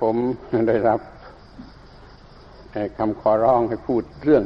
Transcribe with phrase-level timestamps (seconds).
[0.00, 0.16] ผม
[0.68, 1.00] ได้รับ
[2.98, 4.44] คำขอร้องให้พูดเรื่อง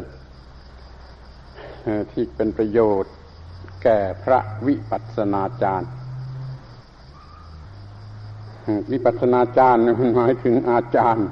[2.12, 3.12] ที่เป็นประโยชน์
[3.82, 5.90] แก่พระวิปัสสนาจารย์
[8.92, 11.26] วิปัสสนาจารย์มันหมายถึงอาจารย์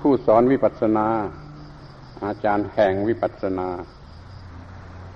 [0.00, 1.06] ผู้สอนวิปัสสนา
[2.24, 3.68] อาจารย์แห่งวิปัสสนา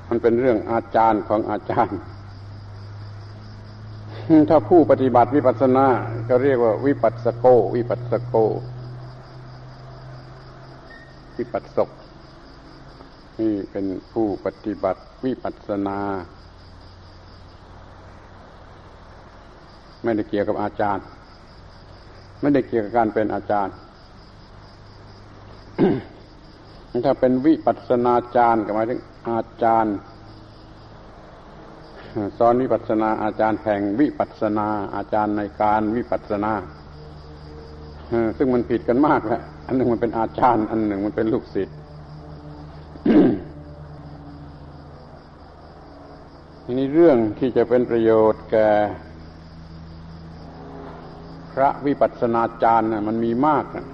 [0.08, 1.98] มันเป็นเรื่องอาจารย์ของอาจารย์
[4.50, 5.86] ถ้าผู้ปฏิบัติวิปัสสนา
[6.28, 8.34] ก็เรียกว่าวิปัสสโก วิปัสสโก
[11.38, 11.90] วิปัสสก
[13.40, 15.98] นี่เป็นผู้ปฏิบัติวิปัสสนา
[20.02, 21.04] ไม่ได้เกี่ยวกับอาจารย์
[22.40, 23.74] ไม่ได้เกี่ยวกับการเป็นอาจารย์
[27.04, 29.94] ถ้าเป็นวิปัสสนาจารย์ก็หมายถึงอาจารย์
[32.38, 36.52] สอนวิปัสนาอาจารย์แห่งวิปัสนาอาจารย์ในการวิปัสนา
[38.38, 41.76] ซึ่งมันผิดกันมากแหละอันหนึ่งมันเป็นอาจารย์ อันหนึ่งมันเป็นลูกศิษย์
[46.64, 48.68] ทีนี้เรื่องที่จะเป็นประโยชน์แก่
[51.52, 53.86] พระวิปัสสนาจารย์มันมีมากนะ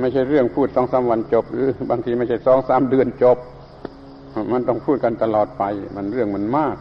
[0.00, 3.38] ไม่ใช่เรื่องพูดสองสามวันจบ หรือบางทีไม่ใช่สองสามเดือนจบ
[4.52, 5.64] มันต้องพูดกันตลอดไป
[5.96, 6.76] มันเรื่องมันมาก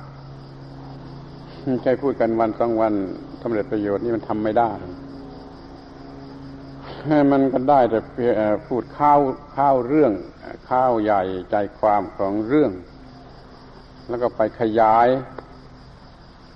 [1.64, 2.94] ไม่ใช่พูดกันวันสองวัน
[3.42, 4.72] สำเร็จประโยชน์นี่มันทำไม่ได้
[7.32, 8.00] มันก็ได้แต่
[8.68, 9.20] พูดข้าว
[9.58, 10.14] ข้าวเรื่อง
[10.70, 12.72] ข้าวใหญ่ใจความของเรื่อง
[14.10, 15.08] แล้วก็ไปขยาย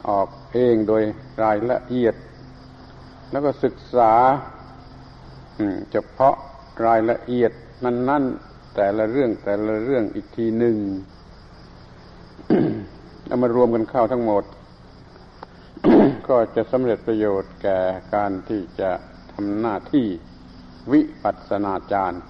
[0.09, 1.03] ออกเองโดย
[1.44, 2.16] รายละเอียด
[3.31, 4.14] แล้วก็ศึกษา
[5.91, 6.36] เฉพาะ
[6.88, 7.52] รายละเอียด
[7.86, 8.23] นั้น
[8.76, 10.78] แต่ละเรื่องแต่ละเรื่องอีกทีหนึ่ง
[13.26, 14.44] เอามารวมกันเข้าทั้งหมด
[16.28, 17.80] ก็จะสำเร็จประโยชน์แก่
[18.14, 18.92] การที่จะ
[19.32, 20.08] ทำหน้าที่
[20.92, 22.22] วิปัสสนาจารย์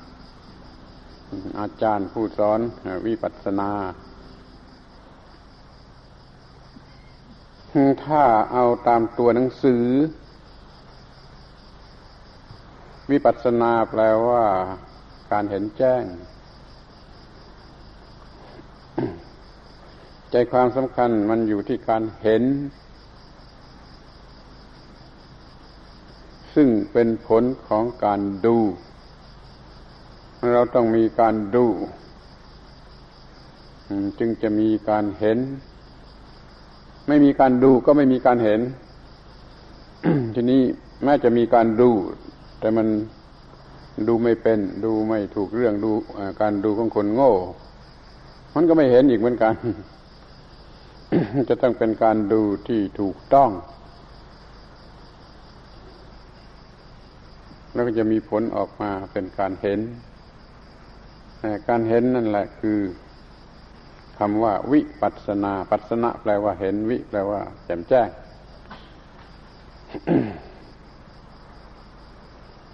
[1.59, 2.59] อาจารย์ผู้สอน
[3.07, 3.71] วิปัสสนา
[8.05, 9.85] ถ้าเอาตามตัวหนังสือ
[13.11, 14.45] วิปัสสนาแปลว่า
[15.31, 16.03] การเห็นแจ้ง
[20.35, 22.43] ใจความสำคัญมันอยู่ที่การเห็น
[26.55, 28.57] ซึ่งเป็นผลของการดู
[30.53, 31.65] เราต้องมีการดู
[34.19, 35.37] จึงจะมีการเห็น
[37.07, 38.61] ไม่มีการดูก็ไม่มีการเห็น
[40.35, 40.61] ทีนี้
[41.03, 41.89] แม้จะมีการดู
[42.59, 42.87] แต่มัน
[44.07, 45.91] ดูไม่เป็น ดูไม่ถูกเรื่องดู
[46.41, 47.31] การดูของคนโง่
[48.55, 49.55] มันก็ไม่เห็นอีกเหมือนกัน
[51.49, 53.49] จะต้องเป็นการดูที่ถูกต้อง
[57.73, 59.79] แล้วก็จะมีผลออกมาเป็นการเห็น
[61.69, 62.79] การเห็นนั่นแหละคือ
[64.17, 68.07] คำว่าวิปัสนา ปัสนะแปลว่าเห็นวิ แปลว่า แจ่มแจ้ง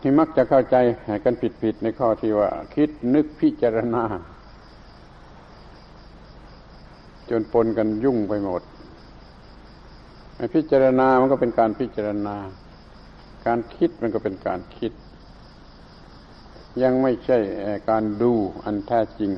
[0.01, 0.75] ที่มักจะเข้าใจ
[1.23, 4.03] กันผิดๆในข้อที่ว่า คิดนึกพิจารณา
[7.29, 8.61] จนปนกันยุ่งไปหมด
[10.53, 12.35] พิจารณามันก็เป็นการพิจารณา
[13.45, 14.91] การคิดมันก็เป็นการคิด
[16.83, 17.37] ยังไม่ใช่
[17.89, 18.31] การดู
[18.65, 19.31] อันแท้จริง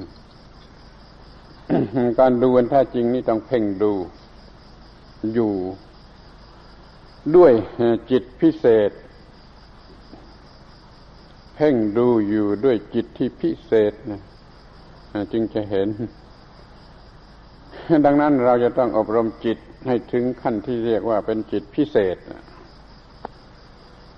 [2.19, 3.93] การดูอันแท้จริงนี่ต้องเพ่งดู
[5.33, 5.53] อยู่
[7.35, 7.53] ด้วย
[8.11, 8.91] จิตพิเศษ
[11.55, 14.21] เพ่งดูอยู่ด้วยจิตที่พิเศษนะ
[15.31, 15.89] จึงจะเห็น
[18.05, 19.57] ดังนั้นเราจะต้องอบรมจิต
[19.87, 22.17] ให้ถึงขั้นที่เรียกว่าเป็นจิตพิเศษ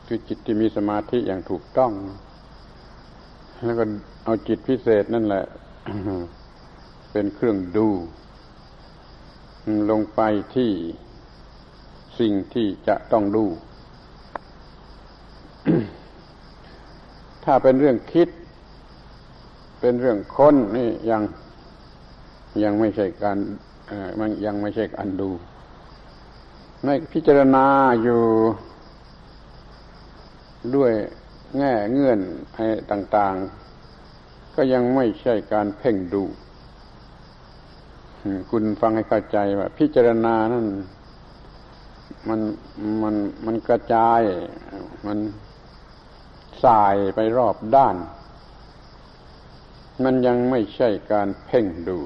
[0.08, 1.92] คือจิตที่มีสมาธิอย่างถูกต้อง
[3.64, 3.84] แล้วก็
[4.24, 5.46] เอาจิตพิเศษนั่นแหละ
[7.12, 7.90] เป็นเครื่องดู
[9.90, 10.22] ลงไป
[10.56, 10.72] ที่
[12.20, 13.46] สิ่งที่จะต้องดู
[17.44, 18.30] ถ้าเป็นเรื่องคิด
[19.80, 21.22] เป็นเรื่องค้นนี่ยัง
[22.64, 23.38] ยังไม่ใช่การ
[24.20, 25.30] มันยังไม่ใช่การดู
[26.84, 27.66] ไม่พิจารณา
[28.04, 28.22] อยู่
[30.76, 30.92] ด้วย
[31.58, 32.20] แง่เงื่อน
[32.54, 36.24] อะไรต่างๆ ก็ยังไม่ใช่การเพ่งดู
[38.50, 40.66] คุณฟังให้เข้าใจว่า พิจารณานั่น
[42.28, 42.40] มัน
[43.02, 43.16] มัน
[43.46, 44.22] มันกระจาย
[45.08, 45.18] มัน
[46.64, 47.96] สายไปรอบด้าน
[50.04, 52.00] มันยังไม่ใช่การเพ่งดู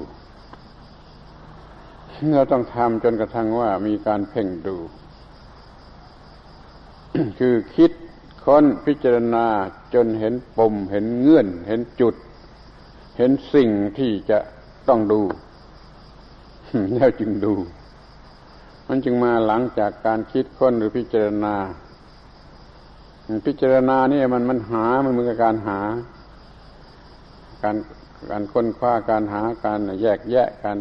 [2.34, 4.76] เราต้องทำจนกระทั่งว่ามีการเพ่งดู
[7.38, 7.92] คือคิด
[8.44, 9.46] ค้นพิจารณา
[9.94, 12.14] จนเห็นปม เห็นเงื่อน เห็นจุด
[13.18, 14.38] เห็นสิ่งที่จะ
[14.88, 15.20] ต้องดู
[16.94, 17.54] แล้วจึงดู
[18.88, 21.54] มันจึงมาหลังจากการคิดค้นหรือพิจารณา
[23.46, 25.80] พิจารณาเนี่ยมันมันหามันมือนกับการหา
[27.62, 27.76] การ
[28.30, 30.78] การค้นคว้าการหาการแยกแยะการ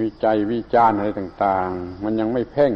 [0.00, 2.72] วิจัยวิจารณ์อะไรต่าง ๆ มันยังไม่เพ่ง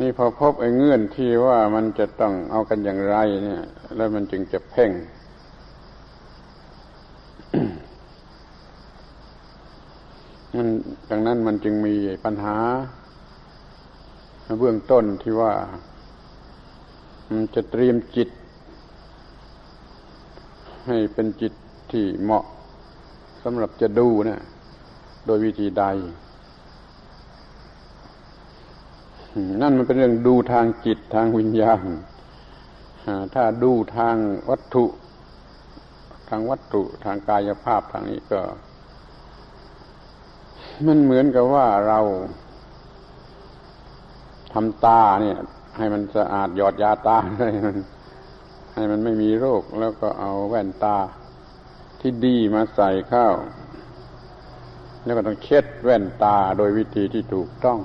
[0.00, 3.62] นี่พอพบไอ้เงื่อนที่ว่ามันจะต้องเอากันอย่างไร เนี่ย
[3.96, 4.90] แล้วมันจึงจะเพ่ง
[10.54, 10.68] มัน
[11.10, 12.56] ดังนั้นมันจึงมีปัญหา
[14.58, 15.52] เบื้องต้นที่ว่า
[17.30, 18.28] มันจะเตรียมจิต
[20.86, 21.52] ให้เป็นจิต
[21.92, 22.44] ที่เหมาะ
[23.42, 24.40] สำหรับจะดูนะ
[25.26, 25.84] โดยวิธีใด
[29.62, 31.84] นั่นมันเป็นเรื่องดูทางจิตทางวิญญาณ
[33.34, 34.16] ถ้าดูทาง
[34.50, 34.84] วัตถุ
[36.28, 38.40] ทางวัตถุทางกายภาพทางนี้ก็
[40.86, 42.00] มันเหมือนกับว่าเรา
[44.52, 45.38] ทำตาเนี่ย
[45.76, 47.76] ให้มันสะอาดหยอดยาตาให้มัน
[48.74, 50.96] ให้มันไม่มีโรคแล้วก็เอาแว่นตา
[52.00, 53.28] ที่ดีมาใส่เข้า
[55.04, 57.78] แล้วก็ต้องเช็ดแว่นตาโดยวิธีที่ถูกต้อง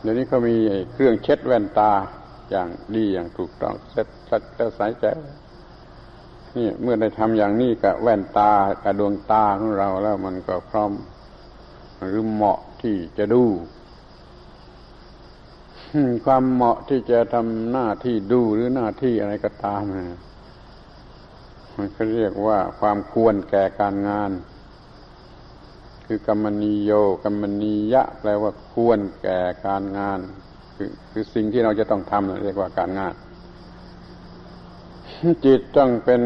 [0.00, 0.56] เดี๋ยวนี้เขามี
[0.92, 1.90] เครื่องเช็ดแว่นตา
[2.50, 5.18] อย่างดีอย่างถูกต้องเซ็ตสัดแล้วสายแจ๋ว
[6.56, 8.52] นี่เมื่อได้ทำอย่างนี้กับแว่นตา
[8.82, 10.92] กับดวงตาของเราแล้วมันก็พร้อม
[12.06, 13.44] หรือเหมาะที่จะดู
[16.24, 19.82] ความเหมาะที่จะทำหน้าที่ดูหรือหน้าที่อะไรก็ตาม
[21.76, 24.30] มันก็เรียกว่าความควรแก่การงาน
[26.12, 26.92] คือกรรมนิโย
[27.24, 30.20] กรรมนิยะ แปลว่าควรแก่การงาน
[30.76, 33.14] คือคือสิ่งที่เราจะต้องทำเรียกว่าการงาน
[35.44, 36.20] จิตต้องเป็น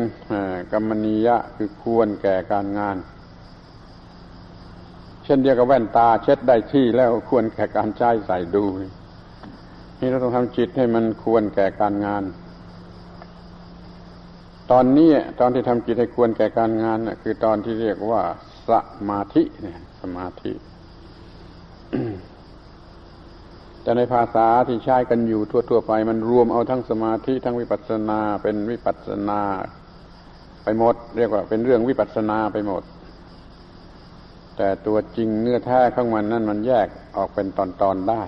[0.73, 2.97] กรรมนิยะ คือควรแก่การงาน
[5.25, 8.65] เช่นเดียวกับแว่นตา เช็ดได้ที่แล้วควรแก่การใช้ใส่ดู
[10.01, 12.23] นี่เราต้องทำจิตให้มันควรแก่การงาน
[14.71, 15.11] ตอนนี้
[15.41, 18.23] ตอนที่ทำจิตให้ควรแก่การงานน่ะคือตอนที่เรียกว่า
[18.69, 18.71] ส
[19.11, 20.53] มาธิเนี่ยสมาธิ
[23.83, 25.41] แต่ในภาษาที่ใช้กันอยู่
[25.71, 29.41] ทั่ว ๆ ไป มันรวมเอาทั้งสมาธิทั้งวิปัสสนาเป็นวิปัสสนา
[30.65, 32.83] ไปหมด เรียกว่าเป็นเรื่องวิปัสสนาไปหมด
[34.57, 38.23] แต่ตัวจริงเนื้อแท้ข้างมันนั่นมันแยกออกเป็นตอนๆได้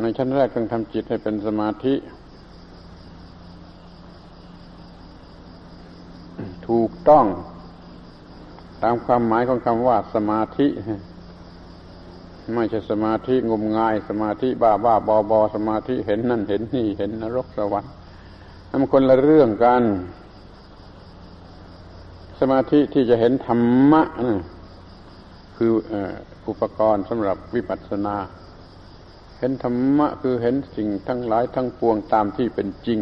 [0.00, 1.94] ในชั้นแรกต้องทำจิตให้เป็นสมาธิ
[6.68, 7.26] ถูกต้อง
[8.84, 10.66] ตามความหมายของคำว่าสมาธิ
[12.54, 17.92] ไม่ใช่สมาธิงมงาย สมาธิบ้าบ้าบอบอสมาธิเห็นนั่นเห็นนี่เห็นนรกสวรรค์
[18.70, 19.82] นั่นคนละเรื่องกัน
[22.40, 24.02] สมาธิที่จะเห็นธรรมะ
[25.56, 25.70] คือ
[26.48, 28.16] อุปกรณ์สำหรับวิปัสสนา
[29.38, 33.00] เห็นธรรมะคือเห็นสิ่งทั้งหลายทั้งปวงตามที่เป็นจริง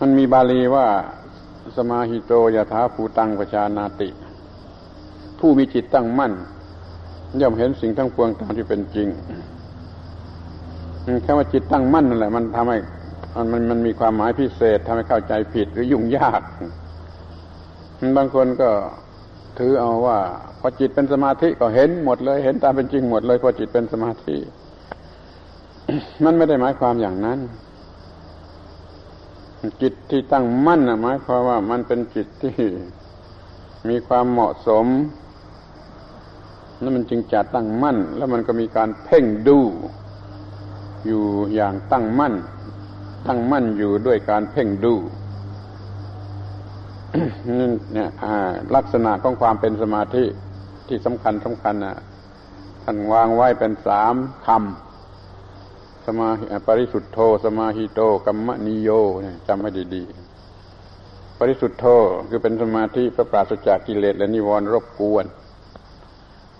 [0.00, 0.86] มันมีบาลีว่า
[1.76, 4.08] สมาหิโตยถาภูตังประชานาติ
[5.38, 6.32] ผู้มีจิตตั้งมั่น
[7.40, 9.08] ย่อมเห็นสิ่งทั้งปวงตามที่เป็นจริง
[11.22, 12.78] แค่ว่าจิตตั้งมั่นนั่นแหละ มันทำให้
[13.36, 16.42] มันมันมันมีความหมายพิเศษทำให้เข้าใจผิดหรือยุ่งยาก
[18.16, 18.70] บางคนก็
[19.58, 20.18] ถือเอาว่า
[20.60, 24.36] พอจิตเป็นสมาธิก็เห็นหมดเลย เห็นตามเป็นจริงหมดเลย พอจิตเป็นสมาธิ
[26.24, 27.38] มันไม่ได้หมายความอย่างนั้น
[29.82, 32.54] จิตที่ตั้งมั่นนะหมายความว่ามันเป็นจิตที่
[33.88, 34.86] มีความเหมาะสม
[36.80, 39.58] แล้วมันจึงจะตั้งมั่น แล้วมันก็มีการเพ่งดู
[41.06, 41.22] อยู่
[41.54, 42.34] อย่างตั้งมั่น
[43.26, 44.94] ตั้งมั่นอยู่ด้วยการเพ่งดู
[47.58, 48.08] นี่เนี่ย
[48.74, 50.24] ลักษณะของความเป็นสมาธิ
[50.88, 51.96] ที่สำคัญสำคัญนะ
[52.82, 54.14] ท่านวางไว้เป็นสาม
[54.46, 54.83] คำ
[56.06, 56.28] สมา
[56.66, 58.90] ปริสุทธโธ สมาหิโตกัมมะนิโย
[59.48, 61.86] จำให้ดีๆ ปริสุทธโธ
[62.28, 65.24] คือเป็นสมาธิพระปราศจากกิเลสและนิวรณ์รบกวน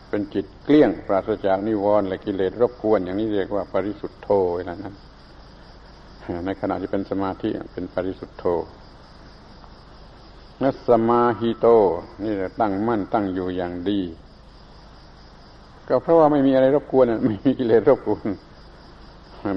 [0.08, 4.94] เป็นจิตเกลี้ยงปราศจากนิวรณ์และกิเลสรบกวน อย่างนี้เรียกว่าปริสุทธโธเวลานั้น
[6.44, 8.44] ในขณะที่เป็นสมาธิเป็นปริสุทธโธ
[10.62, 11.66] นัสมาหิโต
[12.22, 14.00] นี่ตั้งมั่นตั้งอยู่อย่างดี
[15.88, 18.26] ก็เพราะว่าไม่มีอะไรรบกวนไม่มีกิเลสรบกวน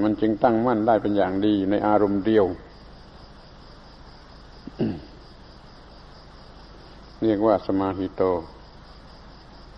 [0.04, 2.46] มันจึงตั้งมั่นได้เป็นอย่างดีในอารมณ์เดียว
[7.22, 8.22] เรียกว่าสมาหิโต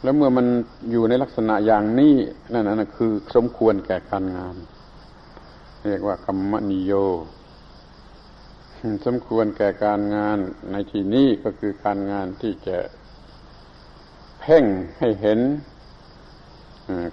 [0.03, 0.47] แล้วเมื่อมัน
[0.91, 2.15] อยู่ในลักษณะอย่างนี้
[2.53, 4.57] นั่นนั่นคือสมควรแก่การงาน
[5.87, 6.93] เรียกว่ากรรมนิโย
[9.07, 10.39] สมควรแก่การงาน
[10.71, 12.79] ในที่นี้ก็คือการงานที่จะ
[14.41, 14.65] เพ่ง
[14.99, 15.41] ให้เห็น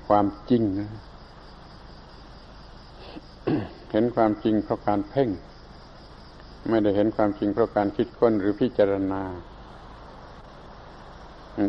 [0.07, 0.63] ความจริง
[3.91, 5.29] เห็นความจริงเพราะการเพ่ง
[6.69, 9.23] ไม่ได้เห็นความจริงเพราะการคิดค้นหรือพิจารณา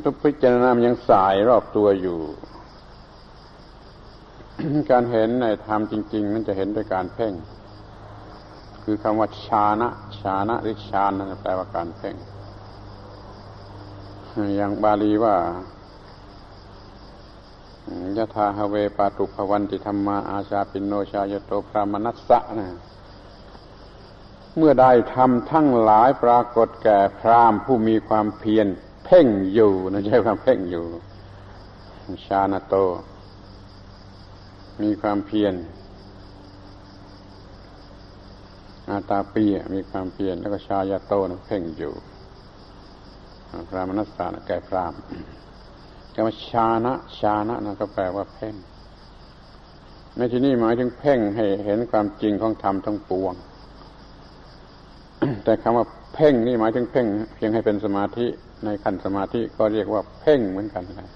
[0.04, 2.18] ทุกพิจารณามันยังสายรอบตัวอยู่
[4.90, 7.32] การเห็นในธรรมจริงๆนั่นจะเห็นด้วยการเพ่ง
[8.82, 9.88] คือคำว่าชานะ
[10.20, 12.14] ชานะหรือชานนั่นแปลว่าการเพ่ง
[14.56, 15.35] อย่างบาลีว่า
[18.16, 22.68] ยะธาฮเวปาตุภวันติธรรมาอาชาปินโนชายโตพรามนัสสะนะ
[24.57, 28.66] เมื่อได้ทำทั้งหลายปรากฏแก่พรามผู้มีความเพียร
[29.04, 30.85] เพ่งอยู่นะใช้ความเพ่งอยู่
[32.26, 32.75] ชาณโต
[34.83, 35.54] มีความเพียร
[38.90, 41.92] อาตาปีมีความเพียรแล้วก็ชายาโตนะเพ่งอยู่
[43.68, 48.54] พระมนัสสานะแก่พรามำว่าชานะชานะนะก็แปลว่าเพ่ง
[50.16, 53.34] ในที่นี้หมายถึงเพ่งให้เห็นความจริงของธรรมทั้งปวง
[55.44, 58.26] แต่คำว่าเพ่งนี่หมายถึงเพ่งเพียงให้เป็นสมาธิ
[58.64, 61.10] ในขั้นสมาธิก็เรียกว่าเพ่งเหมือนกันเลย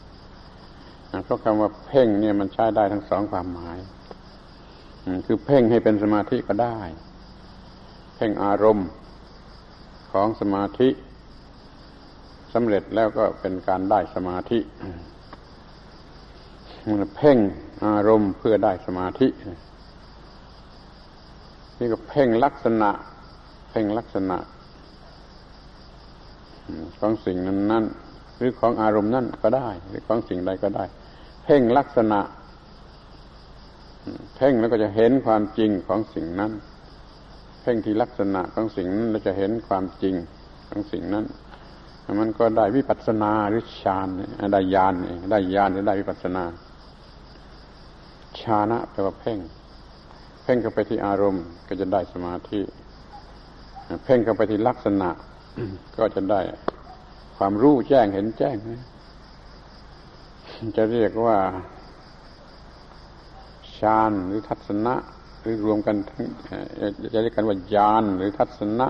[1.24, 3.78] เพราะคำว่าเพ่งเนี่ยมันใช้ได้ทั้งสองความหมาย
[5.26, 6.78] คือเพ่งให้เป็นสมาธิก็ได้
[8.16, 8.88] เพ่งอารมณ์
[10.12, 10.88] ของสมาธิ
[12.52, 14.58] สำเร็จแล้วก็เป็นการได้สมาธิ
[16.86, 17.38] มันเพ่ง
[17.84, 19.28] อารมณ์เพื่อได้สมาธิ
[21.78, 22.90] นี่ก็เพ่งลักษณะ
[23.70, 24.38] เพ่งลักษณะ
[26.98, 27.84] ของสิ่งนั้นนั้น
[28.36, 30.84] หรือของอารมณ์นั้นก็ได้ หรือของสิ่งใดก็ได้
[31.44, 32.20] เพ่งลักษณะ
[34.36, 36.52] เพ่งแล้วก็จะเห็นความจริงของสิ่งนั้น
[37.62, 40.14] เพ่งที่ลักษณะของสิ่งนั้นเราจะเห็นความจริง
[40.68, 41.24] ของสิ่งนั้น
[42.20, 44.08] มันก็ได้วิปัสสนาหรือฌาน
[44.52, 44.94] ได้ญาณ
[45.30, 46.44] ได้ญาณหรือได้วิปัสสนา
[48.40, 49.38] ฌานะแปลว่าเพ่ง
[50.42, 52.60] เพ่งเข้าไปที่อารมณ์ ก็จะได้สมาธิ
[54.04, 55.10] เพ่งเข้าไปที่ลักษณะ
[55.98, 56.40] ก็จะได้
[57.36, 58.56] ความรู้แจ้งเห็นแจ้ง
[60.76, 61.38] จะเรียกว่า
[63.78, 64.94] ฌานหรือทัศนะ
[65.40, 66.24] หรือรวมกันทั้ง
[67.14, 68.88] จะเรียกกันว่าญาณหรือทัศนะ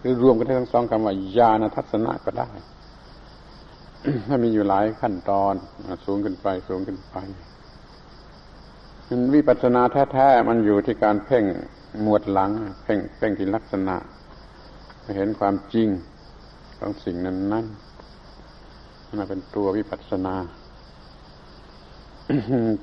[0.00, 2.50] หรือรวมกันทั้งสองคำว่าญาณทัศนะก็ได้
[4.28, 5.54] ถ้ามีอยู่หลายขั้นตอน
[6.04, 7.16] สูงขึ้นไปสูงขึ้นไป
[9.08, 11.44] มันวิปัสสนาแท้ๆมันอยู่ที่การเพ่ง
[12.02, 12.50] หมวดหลัง
[12.84, 13.96] เพ่งเพ่งที่ลักษณะ
[15.16, 15.88] เห็นความจริง
[16.78, 17.66] ของสิ่งนั้นนั้น
[19.06, 20.34] นั่นเป็นตัววิปัสสนา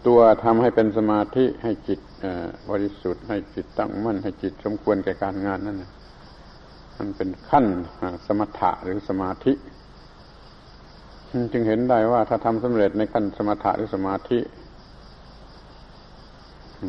[0.08, 2.00] ตัวทำให้เป็นสมาธิให้จิต
[2.70, 5.78] บริสุทธิ์ให้จิตตั้งมั่นให้จิตสมควรแก่การงานนั่น
[6.98, 7.66] มันเป็นขั้น
[8.28, 9.54] สมถะหรือสมาธิ
[11.52, 14.40] จึงเห็นได้ว่าถ้าทำสำเร็จในขั้นสมถะหรือสมาธิ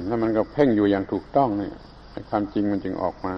[0.07, 1.75] แล้วมันก็เพ่งอยู่อย่างถูกต้องเนี่ย
[2.31, 3.35] ความจริงมันจึงออกมา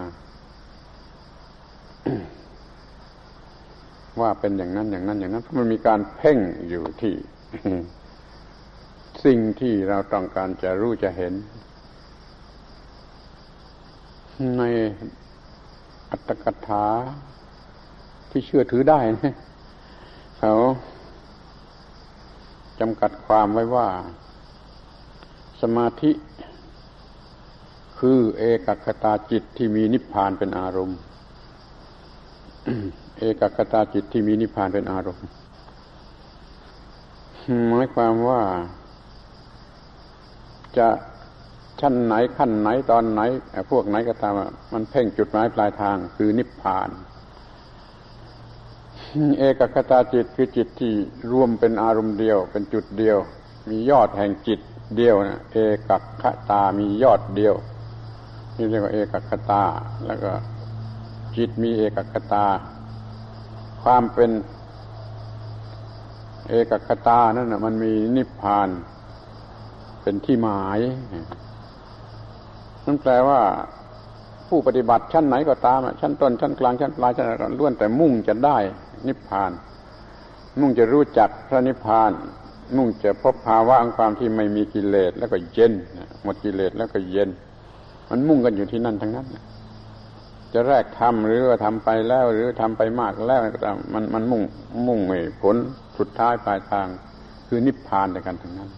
[4.20, 7.14] ว่าเป็นอย่างนั้นอย่างนั้นอย่างนั้นเพราะมันมีการเพ่งอยู่ที่
[9.24, 11.32] สิ่งที่เราต้องการจะรู้จะเห็น
[14.58, 14.62] ใน
[16.10, 16.84] อัตถกถา
[18.30, 19.34] ที่เชื่อถือได้นะ
[20.38, 20.52] เขา
[22.80, 23.88] จำกัดความไว้ว่า
[25.60, 26.10] สมาธิ
[27.98, 30.98] คือเอกคตาจิตที่มีนิพพานเป็นอารมณ์
[33.18, 35.26] เอกกตาจิตที่มีนิพพานเป็นอารมณ์
[37.68, 38.40] หมายความว่า
[40.78, 40.88] จะ
[41.80, 43.20] ชั้นไหนขั้นไหนตอนไหน
[43.70, 44.34] พวกไหนก็ตาม
[44.72, 46.90] มันเพ่งจุดหมายปลายทางคือนิพพาน
[49.38, 50.92] เอกคตาจิตคือจิตที่
[51.32, 53.18] รวมเป็นอารมณ์เดียว เป็นจุดเดียว
[53.68, 54.60] มียอดแห่งจิต
[54.96, 55.56] เดียวนะเอ
[55.88, 55.90] ก
[56.22, 57.54] คตามียอดเดียว
[58.56, 59.62] นี่เรียกว่าเอกคตา
[60.06, 60.32] แล้วก็
[61.36, 62.44] จิตมีเอกคตา
[63.82, 64.30] ความเป็น
[66.48, 68.68] เอกคตานั่นนะมันมีนิพพาน
[70.02, 70.78] เป็นที่หมาย
[72.88, 73.40] นั่นแปลว่า
[74.48, 77.26] ผู้ปฏิบัติชั้นไหนก็ตามชั้นต้นชั้นกลางชั้นปลายชั้น
[77.58, 78.58] ล้วนแต่มุ่งจะได้
[79.06, 79.52] นิพพาน
[80.60, 82.10] มุ่งจะรู้จักพระนิพพาน
[82.76, 85.72] มุ่งจะพบภาวะของความที่ไม่มีกิเลสแล้วก็เย็น
[86.22, 87.28] หมดกิเลสแล้วก็เย็น
[88.10, 89.26] มันมุ่งกันอยู่ที่นั่นทั้งนั้น
[90.52, 94.42] จะแรกทำหรือว่าทำไปแล้ว หรือทำไปมากแล้วก็ตามมันมันมุ่ง
[94.86, 95.56] มุ่งไม่ผล
[95.98, 96.86] สุดท้ายปลายทาง
[97.48, 98.70] คือนิพพานในกันทั้งนั้น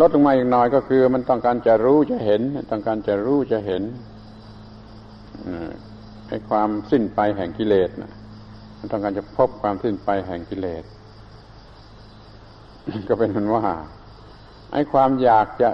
[0.00, 3.82] ลดลงมาอีกหน่อยก็คือ มันต้องการจะรู้จะเห็น ต้องการจะรู้จะเห็น
[6.28, 8.12] ไอ้ความสิ้นไปแห่งกิเลสนะ
[8.78, 10.84] มันต้องการจะพบความสิ้นไปแห่งกิเลส
[13.08, 13.64] ก็เป็นมันว่า
[14.72, 15.70] ไอ้ความอยากจะ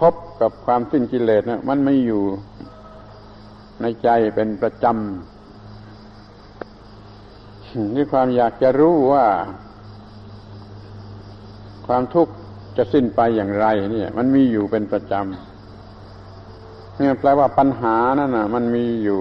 [0.00, 2.22] พบกับความสิ้นกิเลสนะมันไม่อยู่
[3.82, 4.94] ในใจเป็นประจำ
[7.94, 9.26] นี่ความอยากจะรู้ว่า
[11.86, 12.32] ความทุกข์
[12.76, 19.20] จะสิ้นไปอย่างไร เนี่ย มันมีอยู่เป็นประจำเนี่ยแปลว่าปัญหานั่นนะมันมีอยู่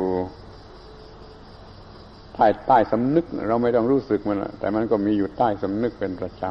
[2.35, 6.43] ใต้ใต้สำนึก เราไม่ต้องรู้สึกมันแต่มันก็มีอยู่ใต้สำนึกเป็นประจ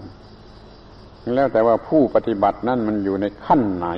[0.58, 3.88] ำแล้วแต่ว่าผู้ปฏิบัตินั่นมันอยู่ในขั้นไหน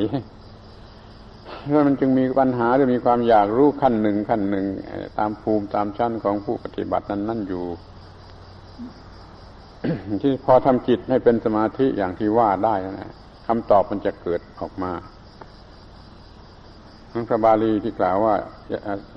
[1.70, 4.66] แล้วมันจึงมีปัญหาหรือมีความอยากรู้ขั้นหนึ่งขั้นหนึ่ง
[5.18, 7.64] ตามภูมิตามชั้นของผู้ปฏิบัตินั้นนั่นอยู่
[10.22, 13.12] ที่พอทำจิตให้เป็นสมาธิอย่างที่ว่าได้นะ
[13.46, 14.92] คำตอบมันจะเกิดออกมา
[17.28, 18.34] พระบาลีที่กล่าวว่า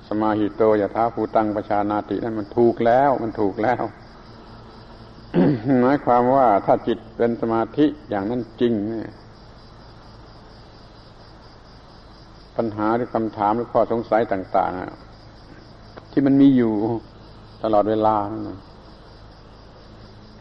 [0.10, 3.84] สมาหิโตยะท้าภูตังประชานาตินั่นมันถูกแล้ว มันถูกแล้ว
[5.82, 9.12] หมายความว่าถ้าจิตเป็นสมาธิอย่างนั้นจริงเนี่ย
[12.58, 14.72] ปัญหาหรือคำถามหรือข้อสงสัยต่าง
[15.44, 16.74] ๆ ที่มันมีอยู่
[17.64, 18.16] ตลอดเวลา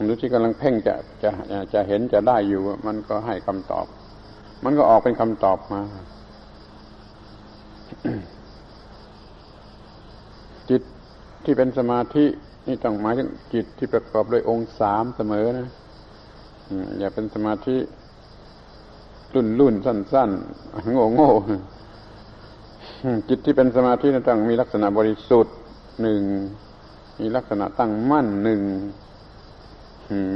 [0.04, 1.30] หรือที่กำลังเพ่งจะจะ
[1.75, 3.87] จะเห็นจะได้อยู่ มันก็ให้คำตอบ
[4.64, 5.82] มันก็ออกเป็นคำตอบมา
[10.70, 10.82] จิต
[11.44, 12.25] ที่เป็นสมาธิ
[12.66, 15.68] นี่ต้องหมายถึงจิตที่ประกอบด้วยองค์สามเสมอนะ
[16.99, 17.76] อย่าเป็นสมาธิ
[19.34, 21.30] รุ่นรุ่นสั้นๆโง่โง่
[23.28, 25.56] จิตที่เป็นสมาธินั้นต้องมีลักษณะบริสุทธิ์
[26.02, 26.20] หนึ่ง
[27.20, 28.61] มีลักษณะตั้งมั่นหนึ่ง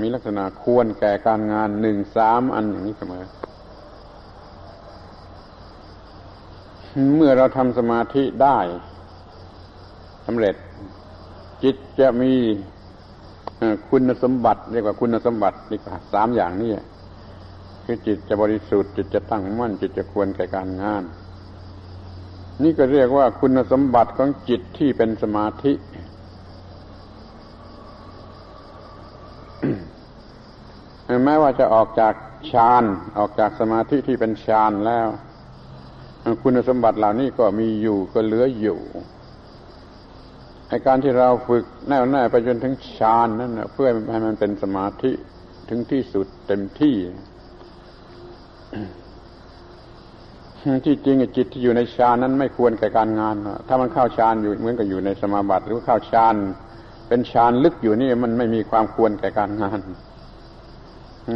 [0.01, 3.25] มีลักษณะควรแก่การงานหนึ่งสามอันอย่างนี้เสมอ
[7.17, 8.59] เมื่อเราทำสมาธิได้
[10.27, 10.55] สำเร็จ
[11.63, 12.33] จิตจะมี
[13.89, 16.71] คุณสมบัติ เรียกว่าคุณสมบัติดีกว่าสามอย่างนี้
[17.85, 21.03] คือจิตจะบริสุทธิ์จิตจะตั้งมั่น จิตจะควรแก่การงาน
[22.63, 25.73] นี่ก็เรียกว่าคุณสมบัติของจิตที่เป็นสมาธิ
[31.25, 32.15] แม้ว่าจะออกจาก
[32.51, 32.85] ฌาน
[33.19, 35.09] ออกจากสมาธิที่เป็นฌานแล้ว
[36.43, 38.79] คุณสมบัติเหล่านี้ก็มีอยู่ก็เหลืออยู่
[40.69, 45.13] ในการที่เราฝึกแน่วแน่ไปจนถึงฌานนั่นเพื่อให้มันเป็นสมาธิ
[45.69, 46.97] ถึงที่สุดเต็มที่
[50.85, 53.37] ที่จริงจิตที่อยู่ในฌานนั้นไม่ควรแก่การงาน
[53.69, 56.35] ถ้ามันเข้าฌานอยู่เหมือนกับอยู่ในสมาบัติ หรือเข้าฌาน
[57.09, 59.81] เป็นฌานลึกอยู่นี่มันไม่มีความควรแก่การงาน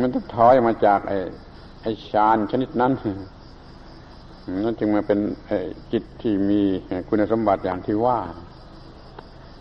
[0.00, 1.18] มันต้องถอยมาจากไอ้
[1.82, 2.92] ไอ้ฌานชนิดนั้น
[4.64, 5.20] นั่นจึงมาเป็น
[5.92, 6.60] จิตที่มี
[7.08, 8.18] คุณสมบัติอย่างที่ว่า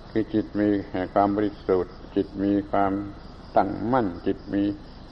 [0.10, 0.68] คือจิตมี
[1.14, 2.92] ความบริสุทธิ์ จิตมีความ
[3.56, 4.64] ตั้งมั่น จิตมี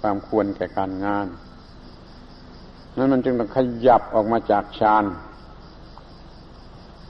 [0.01, 1.27] ความควรแก่การงาน
[2.97, 5.05] นั้นมันจึงต้องขยับออกมาจากฌาน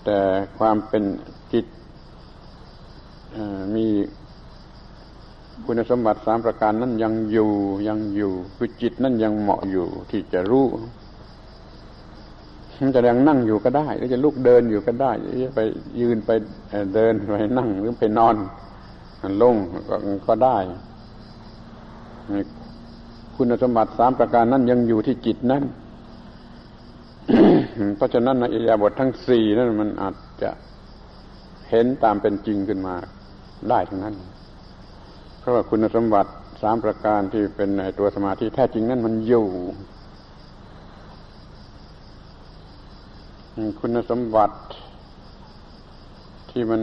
[0.05, 0.19] แต่
[0.57, 1.03] ความเป็น
[1.53, 1.65] จิต
[3.75, 3.87] มี
[5.65, 7.49] คุณสมบัติสามประการนั้นยังอยู่
[7.87, 10.67] ยังอยู่คือจิตนั้นยังเหมาะอยู่ที่จะรู้
[12.81, 15.11] มันจะยังนั่งอยู่ก็ได้ หรือจะลุกเดินอยู่ก็ได้
[15.43, 15.61] จะไป
[15.99, 16.29] ยืนไป
[16.95, 18.35] เดินไปนั่งหรือไปนอน
[19.41, 19.55] ลง
[20.27, 20.57] ก็ได้
[23.35, 25.63] คุณสมบัติสามประการนั้นยังอยู่ที่จิตนั้น
[27.95, 30.49] เพราะฉะนั้นในอิยาบททั้งสี่นั้นมันอาจจะ
[31.69, 32.95] เห็นตามเป็นจริงขึ้นมา
[33.69, 34.15] ได้ทั้งนั้น
[35.39, 39.47] เพราะว่าคุณสมบัติสามประการที่เป็นในตัวสมาธิแท้จริงนั้นมันอยู่
[43.79, 44.57] คุณสมบัติ
[46.51, 46.81] ที่มัน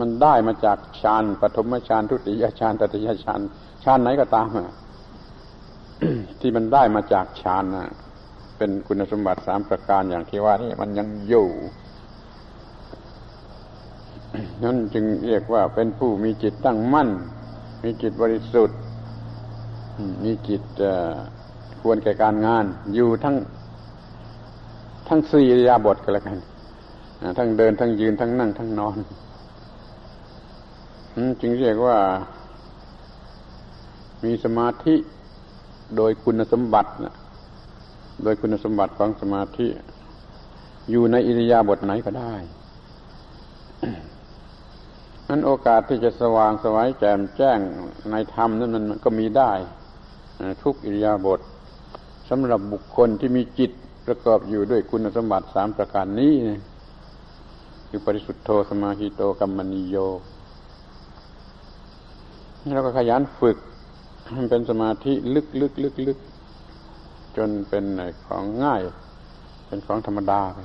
[0.00, 3.40] มันได้มาจากฌานปฐมฌานทุติยฌานตติยฌาน
[3.84, 4.74] ฌานไหนก็ตามอะ
[6.40, 7.86] ที่มันได้มาจากฌานนะ
[8.58, 11.48] เป็นคุณสมบัติสามประการอย่างที่ว่านี่มันยังอยู่
[14.62, 17.08] นั่นจึงเรียกว่าเป็นผู้มีจิตตั้งมั่น
[17.82, 18.78] มีจิตบริสุทธิ์
[20.24, 20.62] มีจิต
[21.80, 23.36] ควรแก่การงาน อยู่ทั้ง
[25.08, 26.38] ทั้งสี่ยาบทกันแล้วกัน
[27.38, 28.96] ทั้งเดินทั้งยืนทั้งนั่งทั้งนอน
[31.40, 31.98] จึงเรียกว่า
[34.24, 34.94] มีสมาธิ
[35.96, 37.14] โดยคุณสมบัตินะ
[38.22, 39.66] โดยคุณสมบัติของสมาธิ
[40.90, 42.32] อยู่ในอิริยาบถไหนก็ได้
[45.28, 47.58] นั้นโอกาสที่จะสว่างสวัยแจ่มแจ้ง
[48.10, 49.52] ในธรรมนั้นมันก็มีได้
[50.62, 51.40] ทุกอิริยาบถ
[52.28, 53.70] สำหรับบุคคลที่มีจิต
[54.06, 56.34] ประกอบอยู่ด้วยคุณสมบัติสามประการนี้
[57.88, 59.96] คือปริสุทธโธสมาหิโตกัมมณีโย
[62.74, 63.56] เราก็ขยันฝึก
[64.36, 66.18] มันเป็นสมาธิลึกลึกลึกลึก
[67.36, 67.84] จนเป็น
[68.26, 68.80] ของง่าย
[69.66, 70.58] เป็นของธรรมดาไป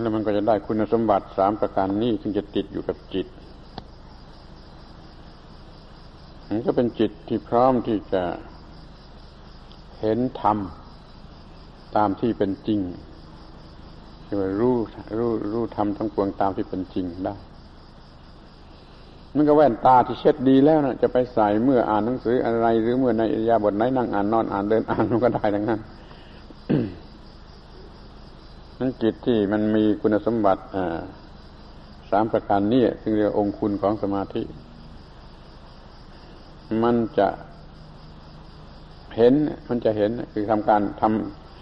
[0.00, 3.26] แล้วมันก็จะได้คุณสมบัติสามประการนี้จึงจะติดอยู่กับจิต
[6.48, 8.24] มันก็เป็นจิตที่พร้อมที่จะ
[10.00, 10.58] เห็นธรรม
[11.96, 12.80] ตามที่เป็นจริง
[14.24, 14.76] คือว่ารู้
[15.18, 17.34] รู้รู้ธรรมทั้งปวงตามที่เป็นจริงได้
[19.34, 25.80] มันก็แว่นตาที่เช็ดดีแล้วนะจะไปใส่เมื่ออ่านหนังสืออะไร หรือเมื่อในอิยาบทไหนนั่งอ่านนอนอ่านเดินอ่านมันก็ได้ทั้งนั้น
[28.78, 30.62] นั้นจิตที่มันมีคุณสมบัติ
[32.10, 34.42] สามประการนี้ซึ่งเรียกองคุณของสมาธิ
[36.82, 37.28] มันจะ
[39.16, 39.34] เห็น
[39.68, 41.02] มันจะเห็นคือทำการท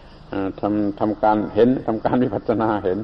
[0.00, 2.98] ำทำทำการเห็นทำการวิปัสนาเห็น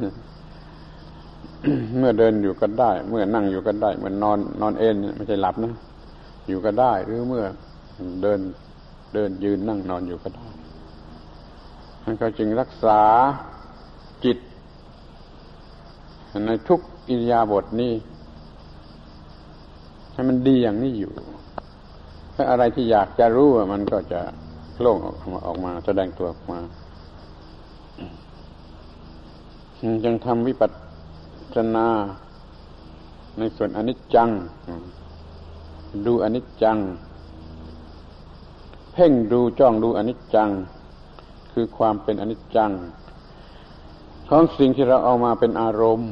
[1.99, 5.75] เมื่อเดินอยู่ก็ได้ เมื่อนั่งอยู่ก็ได้ เมื่อนอนนอนเอนไม่ใช่หลับนะ
[6.49, 7.45] อยู่ก็ได้ หรือเมื่อ
[8.23, 8.41] เดิน
[9.15, 10.47] เดินยืนนั่งนอนอยู่ก็ได้
[12.05, 13.01] มันก็จึงรักษา
[14.25, 14.39] จิต
[16.47, 17.93] ในทุกอิริยาบถนี้
[20.13, 21.13] ให้มันดีอย่างนี้อยู่
[22.35, 24.21] ถ้าอะไรที่อยากจะรู้มันก็จะ
[24.81, 26.59] โล่ออกมาออกมาแสดงตัวออกมา
[30.05, 30.73] ยังทำวิปัส
[31.55, 31.87] สนา
[33.39, 34.29] ในส่วนอนิจจัง
[36.07, 36.79] ดูอนิจจัง
[38.93, 40.49] เพ่งดูจ้องดูอนิจจัง
[41.53, 42.71] คือความเป็นอนิจจัง
[44.29, 46.11] ของสิ่งที่เราเอามาเป็นอารมณ์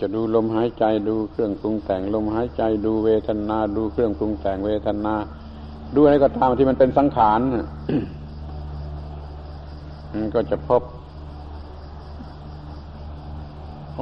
[0.00, 5.14] จะดูลมหายใจดูเครื่องปรุงแต่งลมหายใจดูเวทนา ดูเครื่องปรุงแต่งเวทนา
[5.94, 7.40] ดูอะไรก็ตามที่มันเป็นสังขาร
[10.34, 10.82] ก็จะพบ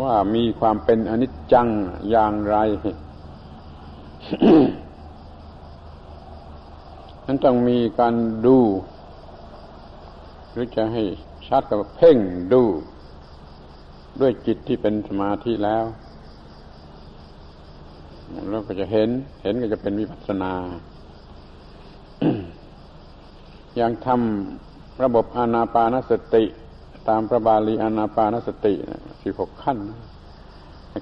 [0.03, 1.69] ว่ามีความเป็นอนิจจัง
[2.11, 2.57] อย่างไร
[7.27, 8.15] นั้นต้องมีการ
[8.47, 8.59] ดู
[10.53, 11.03] หรือจะให้
[11.51, 12.17] ชัดกับเพ่ง
[12.53, 12.63] ดู
[14.21, 15.85] ด้วยจิตที่เป็นสมาธิแล้ว
[18.51, 19.09] แล้วก็จะเห็น
[19.43, 20.53] เห็นก็จะเป็นวิปัสสนา
[23.77, 26.45] อย่างทำระบบอานาปานสติ
[27.09, 28.75] ตามพระบาลีอานาปานสติ
[29.23, 29.79] สิบหกขั้น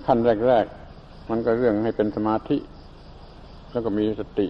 [0.06, 2.58] ขั้นแรก ๆ มันก็เรื่องให้เป็นสมาธิ
[3.72, 4.46] แล้วก็มีสติ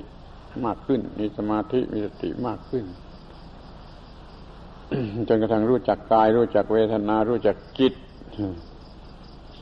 [0.67, 2.85] มากขึ้น มีสมาธิมีสติมากขึ้น
[5.29, 7.94] จนกระทั่งรู้จักกาย รู้จักเวทนา รู้จักจิต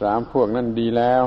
[0.01, 1.25] สามพวกนั้นดีแล้ว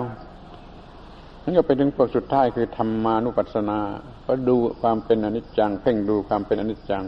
[1.43, 3.79] นั่นก็ไปถึงพวกสุดท้ายคือธรรมานุปัสสนา
[4.25, 7.03] ก็ดูความเป็นอนิจจัง เพ่งดูความเป็นอนิจจัง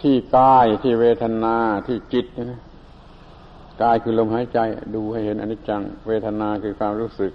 [0.00, 2.60] ที่กายที่เวทนาที่จิตนะ
[3.82, 4.58] กายคือลมหายใจ
[4.94, 7.32] ดูให้เห็นอนิจจัง เวทนาคือความรู้สึก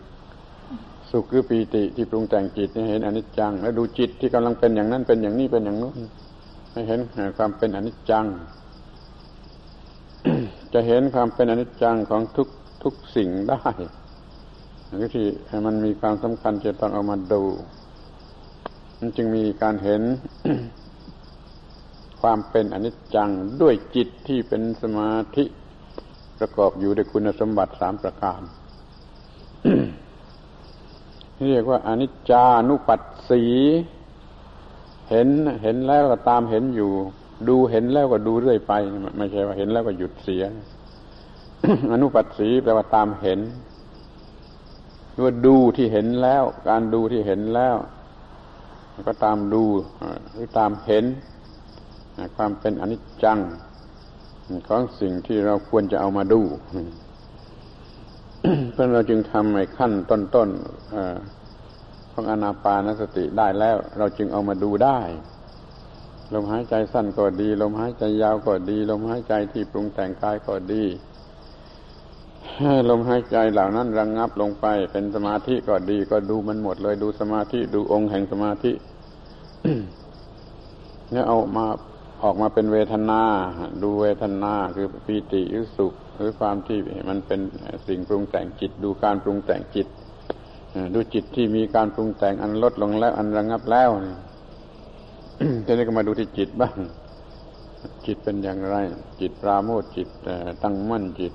[1.12, 5.98] สุขคือปีติที่ปรุงแต่งจิตเห็นอนิจจัง แล้วดูจิตที่กำลังเป็นอย่างนั้นเป็นอย่างนี้เป็นอย่างนู้น
[6.76, 7.00] ให้เห็น
[7.38, 8.26] ความเป็นอนิจจัง
[10.74, 12.48] จะเห็นความเป็นอนิจจังของทุก
[12.84, 13.62] ทุกสิ่งได้
[15.02, 17.44] วิธีให้มันมีความสำคัญจะต้องเอามาดู
[19.00, 20.02] มันจึงมีการเห็น
[22.22, 23.30] ความเป็นอนิจจัง
[23.62, 25.46] ด้วยจิตที่เป็นสมาธิ
[26.40, 28.42] ประกอบอยู่ด้วยคุณสมบัติสามประการ
[31.44, 33.44] เรียกว่าอนิจจานุปัสสี
[35.10, 35.28] เห็น
[35.64, 36.92] เห็นแล้วก็ตามเห็นอยู่
[37.48, 38.74] ดูเห็นแล้วก็ดูเรื่อยไป
[39.18, 40.44] ไม่ใช่ว่าเห็นแล้วก็หยุดเสีย
[41.92, 43.40] อนุปัสสีแปลว่าตามเห็น
[45.24, 47.76] ว่าดูที่เห็นแล้ว การดูที่เห็นแล้ว
[49.08, 49.64] ก็ตามดู
[50.32, 51.06] หรือตามเห็น
[52.36, 53.40] ความเป็นอนิจจัง
[54.68, 56.42] ของสิ่งที่เราควรจะเอามาดู
[58.74, 61.45] เพราะเราจึงทำในขั้นต้นๆ
[62.16, 65.00] ของอนาปานสติได้แล้ว เราจึงเอามาดูได้
[66.34, 70.84] ลมหายใจสั้นก็ดี ลมหายใจยาวก็ดี ลมหายใจที่ปรุงแต่งกายก็ดี
[72.90, 78.72] ลมหายใจเหล่านั้นระงงับลงไปเป็นสมาธิก็ดีก็ดูมันหมดเลยดูสมาธิดูองค์แห่งสมาธิ
[81.12, 81.66] เนี่ยเอามา
[82.24, 83.22] ออกมาเป็นเวทนา
[83.84, 87.40] ดูเวทนาคือปีติหรือสุข หรือความที่มันเป็น
[87.88, 89.88] สิ่งปรุงแต่งจิต ดูการปรุงแต่งจิต
[90.94, 93.90] ดูจิตที่มีการปรุงแต่งอันลดลงแล้ว อันระงับแล้ว
[95.66, 96.78] ทีนี้ก็มาดูที่จิตบ้าง
[98.06, 98.76] จิตเป็นอย่างไร
[99.22, 100.10] จิตปราโมทจิต
[100.64, 101.34] ตั้งมั่นจิต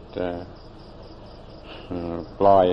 [2.38, 2.66] ปล่อย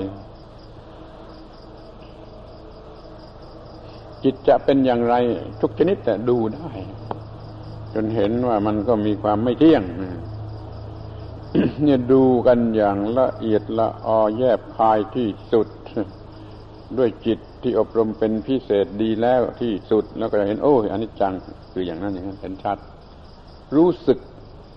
[4.23, 5.15] จิตจะเป็นอย่างไร
[5.62, 6.69] ทุกชนิดแต่ดูได้
[7.93, 9.84] จนเห็นว่ามันก็มีความไม่เที่ยง
[11.84, 15.67] เนี่ยดูกันอย่างละเอียดละออแยบคายที่สุด
[16.97, 21.34] ด้วยจิตที่อบรมเป็นพิเศษดีแล้วที่สุดแล้วก็จะเห็นโอ้ยอนนี้จัง
[21.71, 22.78] คืออย่างนั้นอย่างนั้นเห็นชัด
[23.76, 24.17] รู้สึก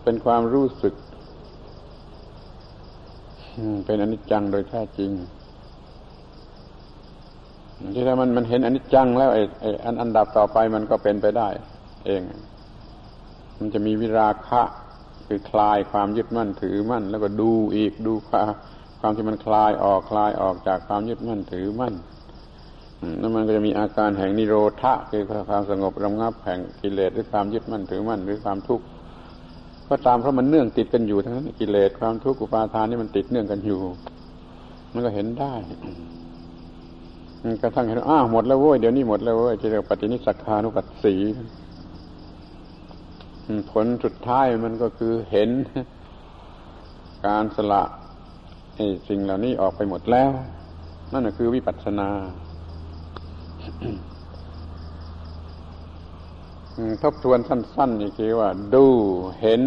[0.04, 0.94] เป็นความรู้สึก
[3.86, 5.10] เป็นอนิจจังโดยแท้จริง
[7.94, 11.48] ที่ถ้ามันมันเห็นอนิจจังแล้วไอ้ไอ้อันอันดับต่อไปมันก็เป็นไปได้
[12.06, 12.22] เอง
[13.58, 14.62] มันจะมีวิราคะ
[15.26, 18.50] คือคลายความยึดมั่นถือมั่น แล้วก็ดูอีกดูความ
[19.00, 21.94] ความที่มันคลายออกคลายออกจากความยึดมั่นถือมั่น
[23.18, 28.84] แล้วมันก็จะมีอาการแห่งนิโรธะคือความสงบระงับแห่งกิเลสหรือความยึดมั่นถือมั่นหรือความทุกข์
[29.88, 33.80] ก็ตามเพราะมันเนื่องติดกันอยู่ทั้งนั้นกิเลสความทุกข์อุปาทานนี่มันติดเนื่องกันอยู่
[34.92, 35.54] มันก็เห็นได้
[37.62, 41.14] กระทั่งเห็นอ้าวหมดแล้วเว้ยเดี๋ยวนี้หมดแล้วเว้ยที่เรียกปฏินิสักานุปัสสี
[43.70, 45.50] ผลสุดท้ายมันก็คือเห็น
[47.26, 47.82] การสละ
[49.08, 50.30] สิ่งเหล่านี้ออกไปหมดแล้ว
[51.12, 52.10] นั่นคือวิปัสสนา
[57.02, 58.86] ทบทวนสั้นๆนี่คือว่า ดู
[59.40, 59.62] เห็น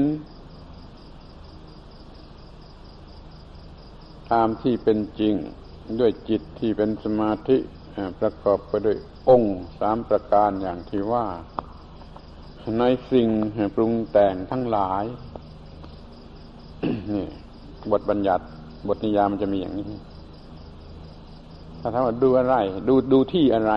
[4.32, 5.36] ตามที่เป็นจริง
[6.00, 7.58] ด้วยจิตที่เป็นสมาธิ
[8.20, 8.98] ประกอบไปด้วย
[9.30, 11.26] องค์สามประการอย่างที่ว่า
[12.80, 13.28] ในสิ่ง
[13.76, 15.06] ปรุงแต่งทั้งหลาย
[17.14, 17.28] นี่
[17.92, 18.46] บทบัญญัติ
[18.88, 19.86] บทนิยามมันจะมีอย่างนี้
[21.82, 22.56] ถ้าถามว่าดูอะไร
[22.88, 23.74] ดูดูที่อะไร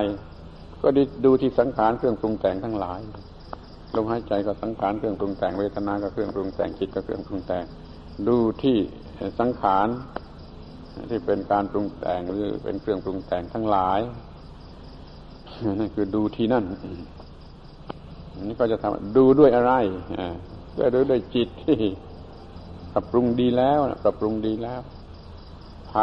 [0.82, 0.88] ก็
[1.24, 3.00] ดูที่สังขารเครื่องปรุงแต่งทั้งหลาย
[3.94, 7.64] ลมหายใจก็สังขารเครื่องปรุงแต่งเวทนาก็เครื่องปรุงแต่งจิตก็เครื่องปรุงแต่ง
[8.28, 8.78] ดูที่
[9.40, 9.88] สังขาร
[11.10, 14.00] ที่เป็นการปรุงแต่งหรือเป็นเครื่องปรุงแต่งทั้งหลาย
[15.80, 16.64] นั่นคือดูที่นั่น
[18.48, 19.72] นี่ก็จะทำดูด้วยอะไร
[20.78, 21.76] ก็ดูด้วยจิตที่
[22.92, 24.80] ปรับปรุงดีแล้วปรับปรุงดีแล้ว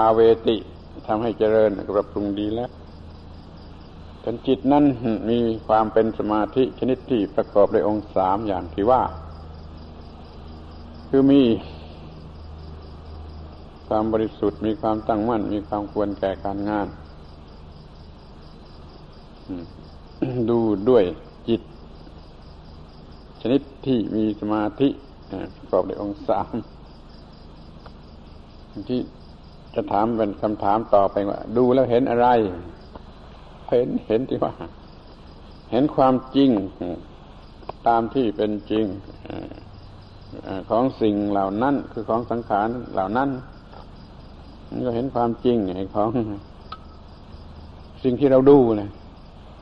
[0.01, 0.58] าเวติ
[1.08, 2.69] ทำให้เจริญปรับปรุงดีแล้ว
[4.23, 4.86] จนจิตนั้น
[5.29, 9.03] มีความเป็นสมาธิชนิดที่ประกอบด้วยองค์สามอย่างที่ว่า
[11.10, 11.41] คือมี
[13.88, 16.88] ความบริสุทธิ์มีความตั้งมั่น มีความควรแก่การงาน
[20.49, 21.03] ดูด้วย
[21.47, 21.62] จิต
[23.41, 24.88] ชนิดที่มีสมาธิ
[25.56, 26.53] ประกอบด้วยองค์สาม
[28.89, 28.99] ที่
[29.74, 32.28] จะถามเป็นคำถามต่อไปว่า ดูแล้วเห็นอะไร
[33.70, 34.54] เห็นเห็นที่ว่า
[35.72, 36.50] เห็นความจริง
[37.88, 38.86] ตามที่เป็นจริง
[40.70, 43.30] ของสิ่งเหล่านั้น คือของสังขารเหล่านั้น
[44.86, 45.58] ก็เห็นความจริง
[45.96, 46.10] ของ
[48.04, 48.90] สิ่งที่เราดูนะ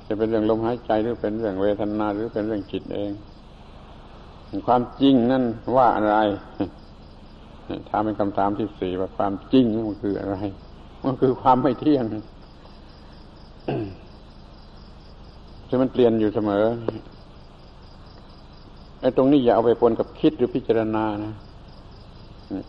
[0.08, 3.12] จะเป็นเรื่องลมหายใจหรือเป็นเรื่องเวทนาหรือเป็นเรื่องจิตเอง
[4.68, 5.44] ความจริงนั่น
[5.76, 6.18] ว่าอะไร
[7.90, 10.38] ถามเป็นคำถามที่สี่ว่าความจริงมันคืออะไร
[11.06, 12.04] มันคือความไม่เที่ยง
[15.68, 16.66] ที่มันเปลี่ยนอยู่เสมอ
[19.02, 21.34] ไอ้ตรงนี้อย่าเอาไปปนกับคิดหรือพิจารณานะ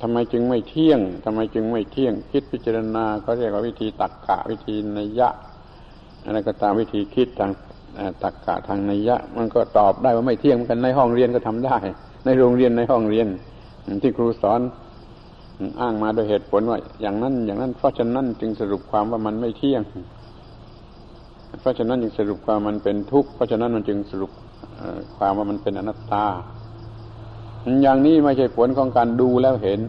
[0.03, 5.29] ทำไมจึงไม่เที่ยงทำไมจึงไม่เที่ยง คิดพิจารณาก็เรียกว่าวิธีตักกะวิธีนัยยะ
[6.25, 7.51] อะไรก็ตามวิธีคิดทาง
[8.23, 11.77] ตักกะทางนัยยะ มันก็ตอบได้ว่าไม่เที่ยงเหมือนกันในห้องเรียนก็ทำได้
[12.25, 13.27] ในโรงเรียนในห้องเรียน
[14.03, 14.61] ที่ครูสอน
[15.81, 19.83] อ้างมาโดยเหตุผลว่า อย่างนั้น อย่างนั้น เพราะฉะนั้นจึงสรุปความว่ามันไม่เที่ยง
[21.61, 24.31] เพราะฉะนั้นจึงสรุปความมันเป็นทุกข์เพราะฉะนั้นมันจึงสรุป
[25.17, 26.27] ความว่ามันเป็นอนัตตา
[27.83, 29.81] อย่างนี้ไม่ใช่ผลของการดูแล้วเห็น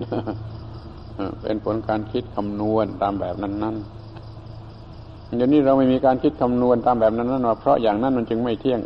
[1.41, 8.79] เป็นผลการคิดคำนวณตามแบบนั้นๆเดี๋ยวนี้เราไม่มีการคิดคำนวณตามแบบนั้นนั่นว่าเพราะอย่างนั้นมันจึงไม่เที่ยง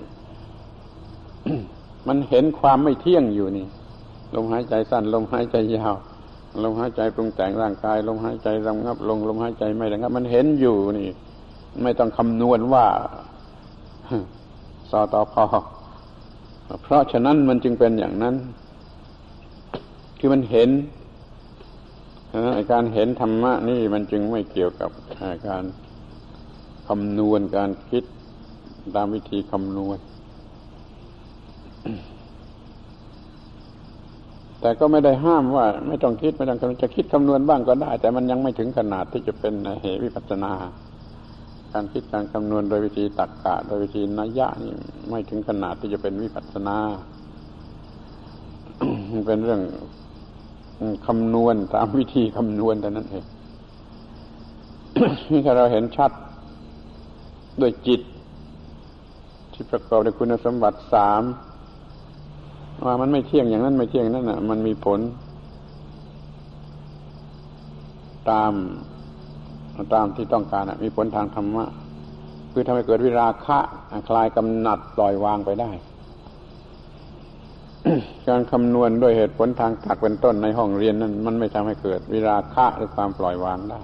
[2.07, 3.65] มันเห็นความไม่เที่ยงอยู่นี่
[4.35, 5.95] ลมหายใจสั้นลมหายใจยาว
[6.63, 11.09] ลมหายใจปรุงแต่งร่างกาย ลมหายใจระงับ ลงลมหายใจไม่ระงับ มันเห็นอยู่นี่
[11.83, 12.85] ไม่ต้องคำนวณว่า
[14.89, 15.45] สอตอพอ
[16.81, 18.35] เพราะฉะนั้นมันจึงเป็นอย่างนั้น
[20.19, 20.69] คือมันเห็น
[22.71, 24.89] การเห็นธรรมะนี่มันจึงไม่เกี่ยวกับ
[25.47, 25.63] การ
[26.87, 28.03] คำนวณการคิด
[28.95, 29.97] ตามวิธีคำนวณ
[34.61, 40.53] แต่ก็ไม่ได้ห้ามว่า ไม่ต้องคิดไม่ต้องจะคิดคำนวณบ้างก็ได้ แต่มันยังไม่ถึงขนาดที่จะเป็นเหตุวิปัสนา
[41.73, 44.73] การคิดการคำนวณโดยวิธีตรรกกะโดยวิธีนัยยะนี่
[45.09, 46.77] ไม่ถึงขนาดที่จะเป็นวิปัสสนา
[49.27, 49.61] เป็นเรื่อง
[51.07, 53.25] คำนวณตามวิธีคำนวณแต่นั้นเอง
[55.45, 56.11] ถ้าเราเห็นชัด
[57.61, 58.01] ด้วยจิต
[59.53, 61.21] ที่ประกอบด้วยคุณสมบัติสาม
[62.85, 64.99] ว่ามันไม่เที่ยงอย่างนั้นไม่เที่ยงนั่นน่ะ มันมีผล
[68.29, 68.53] ตาม
[69.93, 71.65] ตามที่ต้องการมีผลทางธรรมะ
[72.51, 73.57] คือทำให้เกิดวิราคะ
[74.07, 75.71] คลายกำหนัดปล่อยวางไปได้
[78.27, 83.81] การคำนวณด้วยเหตุผลทางตักเป็นต้นในห้องเรียนนั้น มันไม่ทำให้เกิดวิราคะหรือความปล่อยวางได้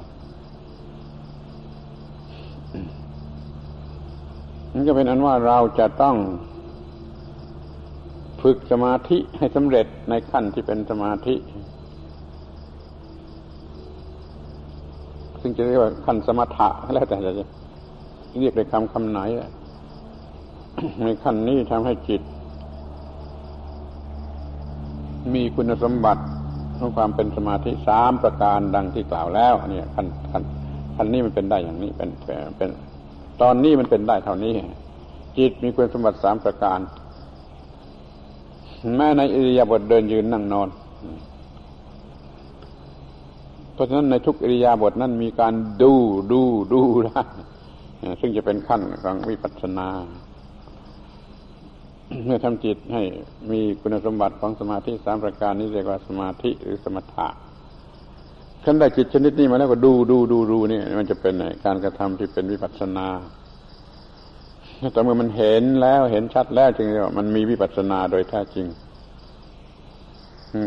[4.73, 6.15] มันก็เป็นอันว่าเราจะต้อง
[8.43, 11.35] ฝึกสมาธิให้สำเร็จในขั้นที่เป็นสมาธิ
[15.41, 17.31] ซึ่งจะเรียกว่าขั้นสมถะแล้วแต่จะ
[18.39, 19.19] เรียกในคำคำไหน
[21.03, 22.21] ในขั้นนี้ทำให้จิต
[25.33, 26.23] มีคุณสมบัติ
[26.77, 30.43] ของความเป็นสมาธิสามประการดังที่กล่าวแล้วเนี่ยขั้นขั้น
[30.95, 32.09] ขั้นนี้มันเป็นได้อย่างนี้เป็น
[32.57, 32.69] เป็น
[33.41, 34.53] ตอนนี้มันเป็นได้เท่านี้
[35.37, 36.79] จิตมีคุณสมบัติสามประการ
[38.97, 40.69] แม้ในอิริยาบถเดินยืนนั่งนอน
[43.73, 45.93] เพราะฉะนั้นในทุกอิริยาบถนั้นมีการดู
[46.31, 46.41] ดู
[46.73, 47.21] ดูได้
[48.19, 49.87] ซึ่งจะเป็นขั้นของวิปัสสนา
[52.25, 53.01] เมื่อทำจิตให้
[53.51, 57.27] มีคุณสมบัติของสมาธิสามประการนี้เรียกว่าสมาธิหรือสมถะ
[58.63, 63.07] ขั้นได้จิตชนิดนี้มาแล้วก็ดูดูดูดูนี่มันจะเป็นการกระทำที่เป็นวิปัสสนา
[64.91, 68.65] แต่เมื่อมันเห็นแล้วเห็นชัดแล้วจึงเรียกว่ามันมีวิปัสสนาโดยแท้จริง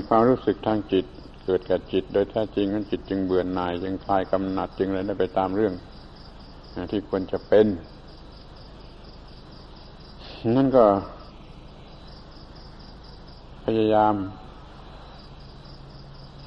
[0.09, 1.05] ความรู้สึกทางจิต
[1.45, 5.75] เกิดแก่จิต โดยแท้จริงนั้นจิตจึงเบื่อหน่ายจึงคลายกำหนัดจึงอะไรได้ไปตามเรื่อง
[6.91, 7.67] ที่ควรจะเป็น
[10.57, 10.85] นั่นก็
[13.65, 14.15] พยายาม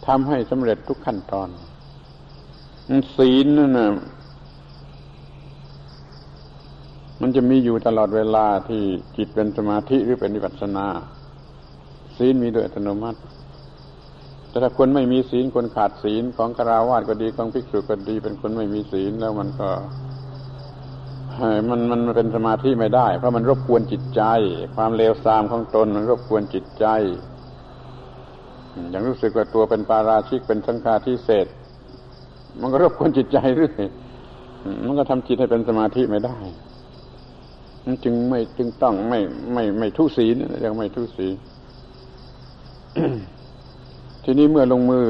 [0.05, 1.49] ทำให้สำเร็จทุกขั้นตอน
[3.15, 3.89] ศีลนั่นนะ
[7.21, 8.81] มันจะมีอยู่ตลอดเวลาที่
[9.17, 10.87] จิตเป็นสมาธิหรือเป็นวิปัสสนา
[12.17, 13.19] ศีลมีโดยอัตโนมัติ
[14.49, 19.69] แต่ถ้าคนไม่มีศีลคนขาดศีลของคาราวาสก็ดีของภิกษุก็ดี เป็นคนไม่มีศีลแล้วมันก็
[21.69, 24.21] มันมันเป็นสมาธิไม่ได้ เพราะมันรบกวนจิตใจ
[24.75, 26.85] ความเลวทรามของตนมันรบกวนจิตใจ
[28.89, 31.47] อย่างรู้สึกว่าตัวเป็นปาราชิกเป็นสังฆาทิเศษ
[32.61, 33.83] มันก็รบกวนจิตใจเรื่อย
[34.85, 36.37] มันก็ทำจิตให้เป็นสมาธิไม่ได้
[38.03, 39.19] จึงไม่จึงต้องไม่
[39.53, 41.33] ไม่ไม่ทุศีลยังไม่ทุศีล
[44.23, 45.05] ทีนี้เมื่อลงมือ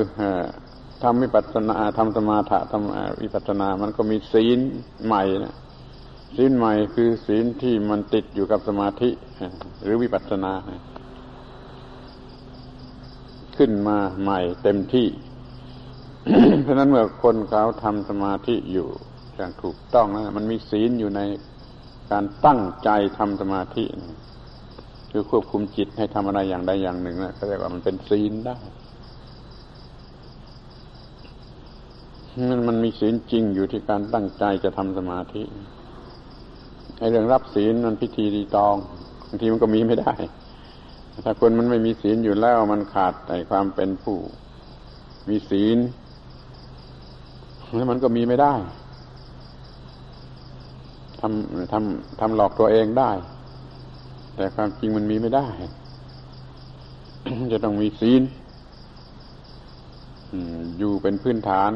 [1.03, 4.59] ทำวิปัสสนาทำสมาธิทำวิปัสสนา มันก็มีศีล
[5.05, 5.55] ใหม่นะ
[6.35, 9.09] ศีลใหม่คือศีลที่มันติดอยู่กับสมาธิ
[9.83, 10.53] หรือวิปัสสนา
[13.57, 15.07] ขึ้นมาใหม่เต็มที่
[16.63, 18.87] เพราะนั้นเมื่อคนเขาทำสมาธิอยู่
[19.35, 21.21] อย่างถูกต้องนะมันมีศีลอยู่ใน
[22.11, 23.85] การตั้งใจทำสมาธิ
[25.11, 28.57] คือควบคุมจิตให้ทำอะไรอย่างใดอย่างหนึ่งนะเขาเรียกว่ามันเป็นศีลได้
[32.49, 35.43] มันมันมีศีลจริงอยู่ที่การตั้งใจจะทำสมาธิ
[36.97, 38.75] ไอ้เรื่องรับศีลมันพิธีรีตอง
[39.27, 40.13] บางทีมันก็มีไม่ได้
[41.25, 44.17] ถ้าคนมันไม่มีศีลอยู่แล้วมันขาดในความเป็นผู้
[45.29, 45.77] มีศีล
[47.75, 48.53] แล้วมันก็มีไม่ได้
[51.21, 53.11] ทำทำทำหลอกตัวเองได้
[54.35, 55.47] แต่ความจริงมันมีไม่ได้
[57.51, 58.21] จะต้องมีศีล
[60.77, 61.71] อยู่เป็นพื้นฐาน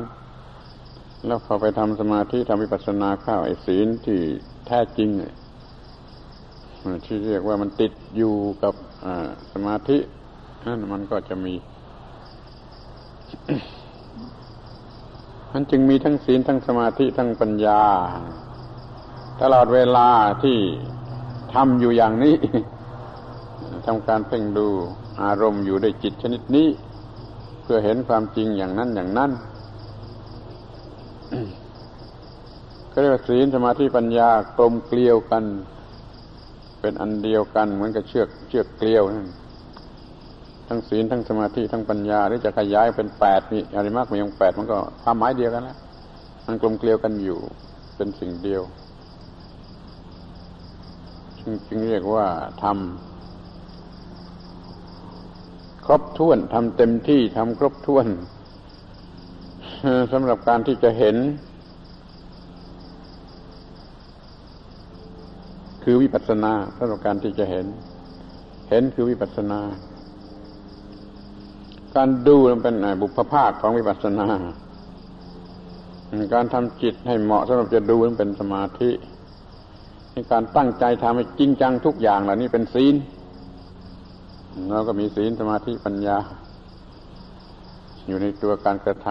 [1.25, 4.19] แล้วพอไปทำสมาธิทำวิปัสสนาข้าวไอ้ศีลที่
[4.67, 5.10] แท้จริง
[7.06, 8.73] ที่เรียกว่ามันติดอยู่กับ
[9.53, 9.97] สมาธิ
[10.65, 11.53] นั่นมันก็จะมี
[15.53, 17.82] มันจึงมีทั้งศีลทั้งสมาธิทั้งปัญญา
[19.43, 20.10] ตลอดเวลา
[20.43, 20.58] ที่
[21.53, 22.36] ทำอยู่อย่างนี้
[23.85, 24.67] ทำการเพ่งดู
[25.23, 26.67] อารมณ์อยู่ในจิตชนิดนี้
[27.63, 29.31] เพื่อเห็นความจริงอย่างนั้นอย่างนั้น
[32.91, 35.44] ก็เรียกว่าศีลสมาธิปัญญากลมเกลียวกัน
[36.81, 39.29] เป็นอันเดียวกันเหมือนกับเชือกเชือกเกลียวนั่น
[40.67, 45.77] ทั้งศีลทั้งสมาธิทั้งปัญญาหรือจะขยายเป็นแปดมีอะไรมากมีองแปดมันก็ความหมายเดียวกันแล้ว
[46.46, 47.39] มันกลมเกลียวกันอยู่
[47.96, 48.63] เป็นสิ่งเดียว
[51.67, 52.27] จึงเรียกว่า
[52.63, 52.75] ทำ
[55.85, 58.08] ครบถ้วนทำเต็มที่ทำครบถ้วน
[60.12, 61.15] สำหรับการที่จะเห็น
[65.83, 67.65] คือวิปัสสนาสำหรับการที่จะเห็น
[68.69, 69.60] เห็นคือวิปัสสนา
[71.96, 74.27] การดูมันเป็นบุพภาคของวิปัสสนา
[76.33, 78.89] การทำจิตให้เหมาะสำหรับจะดูมันเป็นสมาธิ
[80.13, 82.95] ในการตั้งใจทำให้จริงจังทุกอย่างเหล่านี้เป็นศีล
[84.71, 86.17] เราก็มีศีลสมาธิปัญญา
[88.07, 89.07] อยู่ในตัวการกระท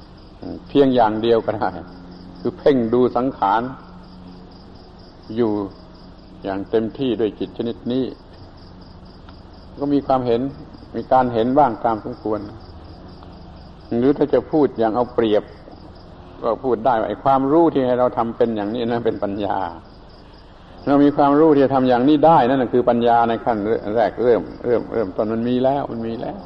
[0.00, 1.68] ำเพียงอย่างเดียวก็ได้
[2.40, 3.62] คือเพ่งดูสังขาร
[5.36, 5.52] อยู่
[6.44, 8.04] อย่างเต็มที่ด้วยจิตชนิดนี้
[9.78, 10.40] ก็มีความเห็น
[10.96, 12.40] มีการเห็นบ้างตามสมควร
[13.98, 15.42] หรือถ้าจะพูดอย่างเอาเปรียบ
[16.42, 19.58] ก็พูดได้ว่าไอ้ความรู้ที่ให้เราทำเป็นอย่างนี้นะเป็นปัญญา
[20.88, 23.56] เรามีความรู้ที่จะทำอย่างนี้ได้นั่นคือปัญญาในขั้น
[23.96, 26.38] แรกเริ่มเริ่มเริ่มตอนมันมีแล้วมันมีแล้ว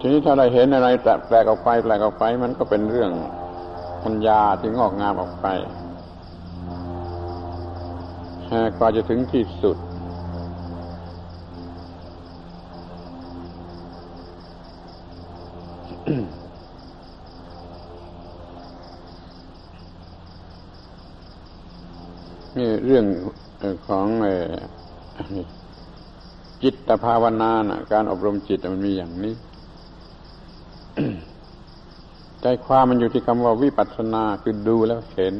[0.00, 3.10] ทีนี้ถ้าเราเห็นอะไรแปลกออกไปแปลกออกไป มันก็เป็นเรื่อง
[4.04, 5.46] ปัญญาที่งอกงามออกไป
[8.78, 9.76] กว่าจะถึงที่สุด
[22.56, 23.04] นี่เรื่อง
[23.86, 24.06] ของ
[26.62, 29.34] จิตภาวนานะการอบรมจิตมันมีอย่างนี้
[32.40, 35.34] ใจความมันอยู่ที่คำว่าวิปัสสนาคือดูแล้วเห็น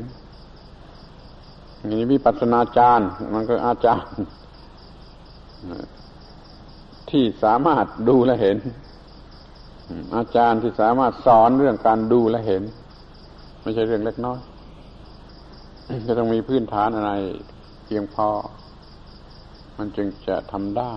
[1.91, 4.13] นี่วิปัสนาจารย์ มันก็อาจารย์
[7.11, 8.57] ที่สามารถดูและเห็น
[10.17, 12.63] อาจารย์ที่สามารถสอนเรื่องการดูและเห็น
[13.63, 14.39] ไม่ใช่เรื่องเล็กน้อย
[16.07, 17.13] จะต้องมีพื้นฐานอะไร
[17.85, 18.29] เพียงพอ
[19.79, 20.95] มันจึงจะทำได้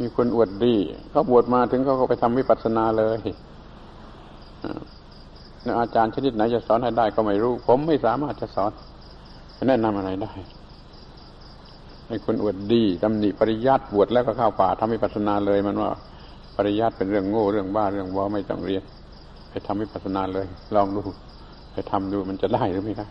[0.00, 0.74] มีคนอวดดี
[1.10, 3.18] เขาบวชมาถึงเขาก็ไปทำวิปัสสนาเลย
[5.80, 8.72] อาจารย์ชนิดไหนจะสอนให้ได้ก็ไม่รู้ ผมไม่สามารถจะสอน
[9.68, 10.32] แนะนำอะไรได้
[12.08, 15.90] ให้คนอวดดีตำหนิปริยัติบวชแล้วก็เข้าป่าทำให้ปัสนาเลย มันว่า
[16.56, 18.84] ปริยัติเป็นเรื่องโง่เรื่องบ้าเรื่องวอไม่ต้องเรียน
[19.66, 21.02] ทำให้ปัสนาเลย ลองดู
[21.72, 23.08] ไปทำดูมันจะได้หรือไม่ได้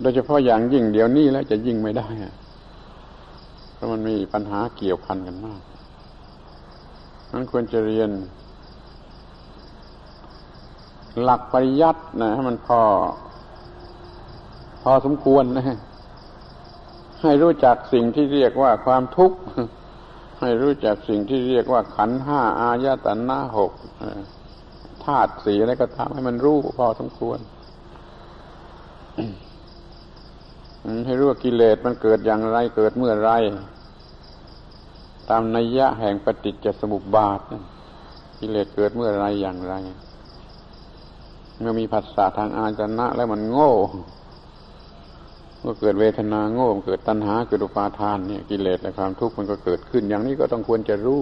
[0.00, 2.08] โดยเฉพาะอย่างยิ่งเดี๋ยวนี้แล้วจะยิ่งไม่ได้
[3.74, 5.62] เพราะมันมีปัญหาเกี่ยวพันกันมาก
[7.32, 8.10] นั้นควรจะเรียน
[11.22, 12.80] หลักปริยัตินะให้มันพอ
[14.82, 15.64] พอสมควรนะ
[17.22, 19.38] ให้รู้จักสิ่งที่เรียกว่าความทุกข์
[20.44, 23.72] ให้รู้จักสิ่งที่เรียกว่าขันห้าอายตนะหก
[25.04, 27.38] ธาตุสีอะไรก็ตามให้มันรู้พอสมควร
[31.06, 33.30] ให้รู้ว่ากิเลสมันเกิดอย่างไรเกิดเมื่อไร
[35.30, 37.40] ตามนัยยะแห่งปฏิจจสมุปบาท
[38.40, 39.74] กิเลสเกิดเมื่อไรอย่างไร
[41.60, 43.72] เมื่อมีผัสสะทางอาจนะแล้วมันโง่
[45.64, 51.20] เมื่อเกิดเวทนาโง่เกิดตัณหาเกิดอุปาทานเนี่ยกิเลสและความทุกข์มันก็เกิดขึ้น อย่างนี้ก็ต้องควรจะรู้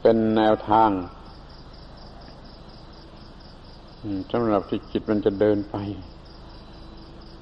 [0.00, 0.90] เป็นแนวทาง
[4.32, 5.76] สำหรับที่จิตมันจะเดินไป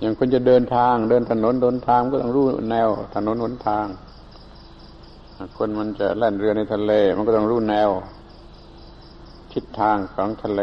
[0.01, 3.87] อย่างคนจะเดินทาง เดินถนนเดินทางก็ต้องรู้แนว ถนนหนทาง
[5.57, 7.91] คนมันจะแล่นเรือในทะเล มันก็ต้องรู้แนว
[9.53, 10.63] ทิศทางของทะเล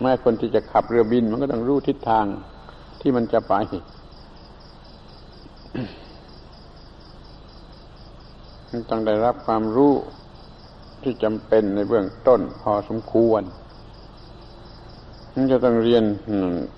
[0.00, 2.24] แม้คนที่จะขับเรือบิน มันก็ต้องรู้ทิศทาง
[3.00, 3.54] ที่มันจะไป
[8.90, 9.92] ต้องได้รับความรู้
[11.02, 13.42] ที่จำเป็นในเบื้องต้นพอสมควร
[15.34, 16.04] มันจะต้องเรียน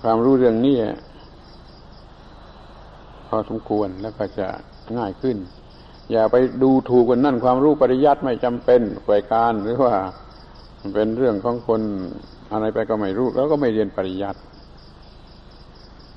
[0.01, 0.77] ความรู้เรื่องนี้
[3.27, 4.47] พอสมควรแล้วก็จะ
[4.97, 5.37] ง่ายขึ้น
[6.11, 9.93] อย่าไปดูถูกคนนั่นความรู้ปริยัติไม่จำเป็นฝ่ายการ หรือว่า
[10.93, 11.81] เป็นเรื่องของคน
[12.51, 14.39] อะไรไปก็ไม่รู้ แล้วก็ไม่เรียนปริยัติ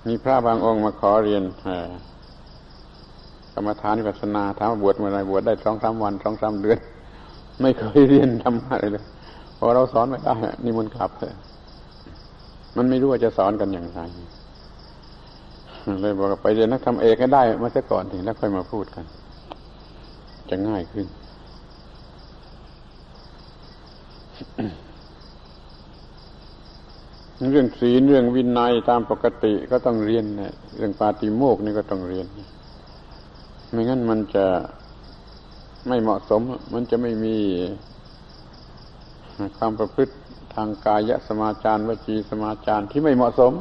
[0.06, 1.42] มีพระบางองค์มาขอเรียน
[3.54, 6.78] กรรมฐานวิปัสนาถามาบวชเมื่อไรบวชได้สองสามวันสองสามเดือน
[7.60, 9.04] ไม่เคยเรียนทำอะไรเลย
[9.58, 11.34] พอเราสอนไม่ได้นี่มันกลับเลย
[12.76, 14.00] มันไม่รู้ว่าจะสอนกันอย่างไร
[16.02, 19.04] เลยบอกไปเรียนนักทำเอกให้ได้มาซะก่อนถึงแล้วค่อยมาพูดกัน
[20.50, 21.06] จะง่ายขึ้น
[27.50, 32.26] เรื่องศีลเรื่องวินัยตามปกติก็ต้องเรียนเนี่ยเรื่องปาติโมกนี่ก็ต้องเรียน
[33.70, 34.46] ไม่งั้นมันจะ
[35.88, 36.40] ไม่เหมาะสม
[36.74, 37.36] มันจะไม่มี
[39.56, 40.14] ความประพฤติ
[40.54, 43.52] ทางกายสมาจารวจีสมาจารที่ไม่เหมาะสม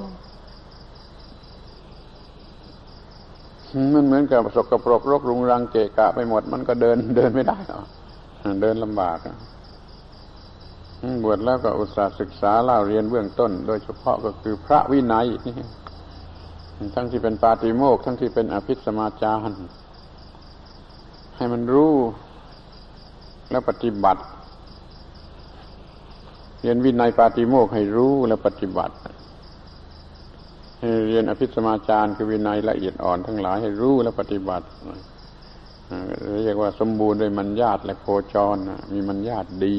[3.93, 7.86] มันเหมือนกับสกปรกรกรุงรังเกะกะไปหมด มันก็เดินเดินไม่ได้หรอก
[8.61, 9.17] เดินลำบาก
[11.24, 15.28] บวชแล้วก็อุตส่าห์ศึกษาเล่าเรียนเบื้องต้น โดยเฉพาะก็คือพระวินัย
[16.78, 19.52] นี่ทั้งที่เป็นปาติโมกทั้งที่เป็นอภิสมาจาร
[21.38, 21.93] ให้มันรู้
[23.52, 24.22] แล้วปฏิบัติ
[26.62, 28.95] เรียนวินัยปาติโมกให้รู้แล้วปฏิบัติ
[30.80, 34.66] ให้เรียนอภิสมาจารคือวินัยละเอียดอ่อนทั้งหลายให้รู้และปฏิบัติ
[36.43, 38.58] เรียกว่าสมบูรณ์ด้วยมัญญาตและโคจร
[38.93, 39.78] มีมัญญาตดี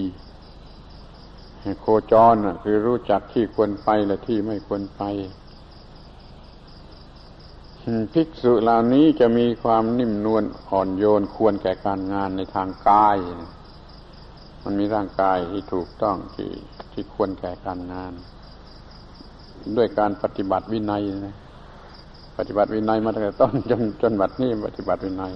[1.80, 5.02] โคจรคือรู้จักที่ควรไปและที่ไม่ควรไป
[8.12, 13.16] ภิกษุเหล่านี้จะมีความนิ่มนวลอ่อนโยนควรแก่การงานในทางกาย
[14.64, 16.50] มันมีร่างกายที่ถูกต้องที่
[16.92, 18.12] ที่ควรแก่การงาน
[19.76, 21.36] ด้วยการปฏิบัติวินัยนะ
[22.38, 25.32] ปฏิบัติวินัยมาตั้งแต่ต้นจนจนบัดนี้ปฏิบัติวินัย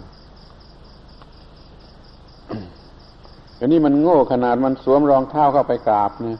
[3.60, 6.38] อันนี้มันโง่ขนาดมันสวมรองเท้าเข้าไปกราบเนี่ย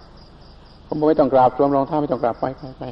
[0.87, 2.85] ผมบอกไม่ต้องกราบสวมรองเท้าไม่ต้องกราบไปไปไป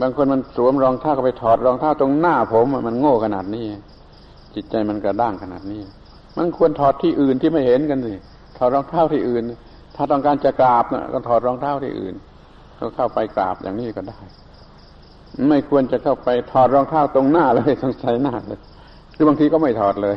[0.00, 3.66] บางคนมันสวมรองเท้าก็ไปถอดรองเท้าตรงหน้าผมมันโง่ขนาดนี้
[4.54, 5.82] จิตใจมันกระด้างขนาดนี้
[6.36, 8.14] มันควรถอดที่อื่นที่ไม่เห็นกันสิ
[8.58, 9.42] ถอดรองเท้าที่อื่น
[9.96, 12.14] ถ้าต้องการจะกราบนะก็ถอดรองเท้าที่อื่น
[12.78, 14.18] ก็เข้าไปกราบอย่างนี้ก็ได้
[15.48, 18.60] ไม่ควรจะเข้าไปถอดรองเท้าตรงหน้าเลยตรงใส่หน้าเลย
[19.14, 20.16] หรือบางทีก็ไม่ถอดเลย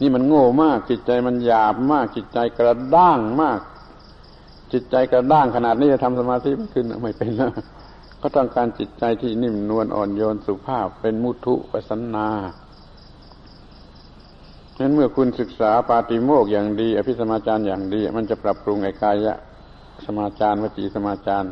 [0.00, 3.60] นี่มันโง่มาก จิตใจมันหยาบมาก จิตใจกระด้างมาก
[4.72, 7.52] จิตใจกระด้างขนาดนี้จะทำสมาธิขึ้นไม่เป็นแล้ว
[8.22, 12.28] ก็ต้องการจิตใจที่นิ่มนวลอ่อนโยนสุภาพเป็นมุทุปสันนา
[14.76, 19.34] ฉะนั้นเมื่อคุณศึกษาปาติโมกอย่างดี อภิสมาจารอย่างดี มันจะปรับปรุงไอ้กายะ
[20.04, 21.48] สมาจารวจีสมาจาร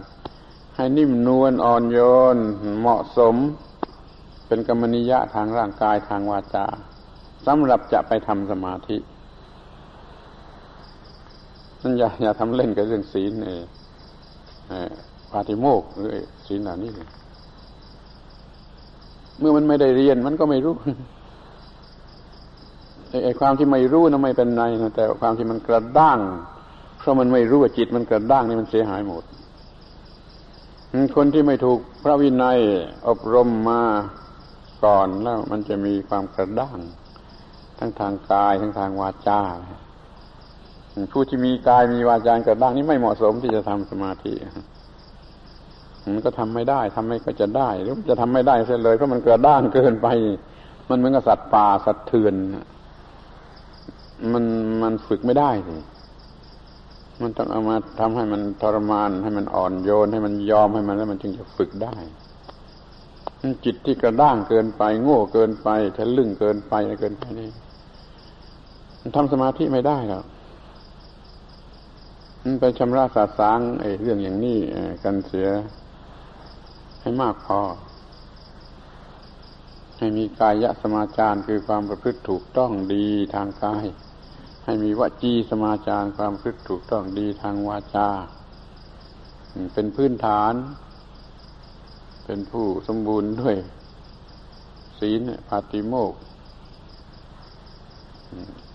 [0.77, 1.99] ให้นิ่มนวลอ่อนโย
[2.35, 2.37] น
[2.81, 3.35] เหมาะสม
[4.47, 6.67] เป็นกรรมนิยะทางร่างกายทางวาจา
[7.47, 8.97] สำหรับจะไปทำสมาธิ
[11.83, 13.63] นั่นอย่าอย่าทำเล่นกับเรื่องศีลเอง
[15.31, 16.11] ปาติโมกหรือ
[16.47, 16.91] ศีลเหล่านี้
[19.39, 20.75] เมื่อมันไม่ได้เรียนมันก็ไม่รู้
[23.25, 26.19] ไอ้ความที่ไม่รู้นะไม่เป็นไรนะแต่ความที่มันกระด้าง
[26.99, 29.25] เพราะมันไม่รู้ว่าจิตมันกระด้างนี่มันเสียหายหมด
[31.17, 32.59] คนที่ไม่ถูกพระวินัย
[33.09, 33.81] อบรมมา
[34.85, 36.79] ก่อนแล้วมันจะมีความกระด้าง
[37.81, 39.41] ทั้งทางกายทั้งทางวาจา
[41.13, 44.33] ผู้ที่มีกายมีวาจากระด้างนี่ไม่เหมาะสมที่จะทำสมาธิ
[46.15, 50.09] มันก็ทำไม่ได้ทำไม่ก็จะได้หรือจะทำไม่ได้เสียเลยเพราะมันกระด้างเกินไป
[50.91, 52.35] มันเหมือนกับสัตว์ป่าสัตว์เถื่อน
[54.33, 54.45] มัน
[54.83, 55.83] มันฝึกไม่ได้เลย
[57.23, 61.97] มันต้องเอามาทำให้มันทรมาน ให้มันอ่อนโยน ให้มันยอมให้มันแล้วมันจึงจะฝึกได้
[63.65, 67.49] จิตที่กระด้างเกินไป โง่เกินไปทะลึ่งเกินไปอะไรเกินไปนี่
[69.01, 70.25] มันทำสมาธิไม่ได้หรอก
[72.43, 74.59] มันไปชำระสาสางไอ้เรื่องอย่างนี้
[75.03, 75.49] กันเสีย
[77.01, 77.61] ให้มากพอ
[79.99, 83.85] ให้มีกายะสมาจารคือความประพฤติถูกต้องดีทางกาย
[84.65, 88.09] ให้มีวจีสมาจารความประพฤติถูกต้องดีทางวาจา
[89.75, 90.55] เป็นพื้นฐาน
[92.25, 93.57] เป็นผู้สมบูรณ์ด้วย
[94.99, 96.15] ศีลปาติโมก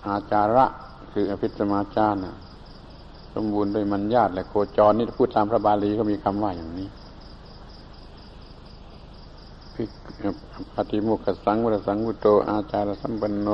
[0.08, 0.66] อาจาระ
[1.12, 2.16] คืออภิสมาจาร
[3.34, 6.90] สมบูรณ์ด้วยมัญญาตและโคจรนี่พูดตามพระบาลีก็มีคำว่าอย่างนี้
[10.74, 13.50] ปฏิมุขสังวรสังวุโต อาจารสัมปันโน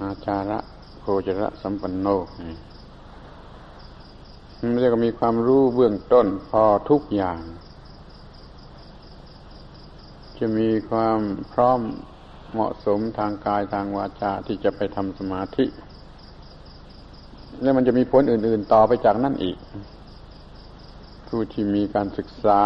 [0.00, 0.58] อาจาระ
[1.00, 2.06] โคจระสัมปันโน
[4.60, 7.38] มันจะมีความรู้เบื้องต้นพอทุกอย่าง
[10.40, 11.20] จะมีความ
[11.52, 11.80] พร้อม
[12.52, 15.64] เหมาะสมทางกายทางวาจาที่จะไปทำสมาธิ
[17.62, 19.56] แล้วมันจะมีผลอื่น ๆ ต่อไปจากนั่นอีก
[21.28, 22.62] ผู้ที่มีการศึกษา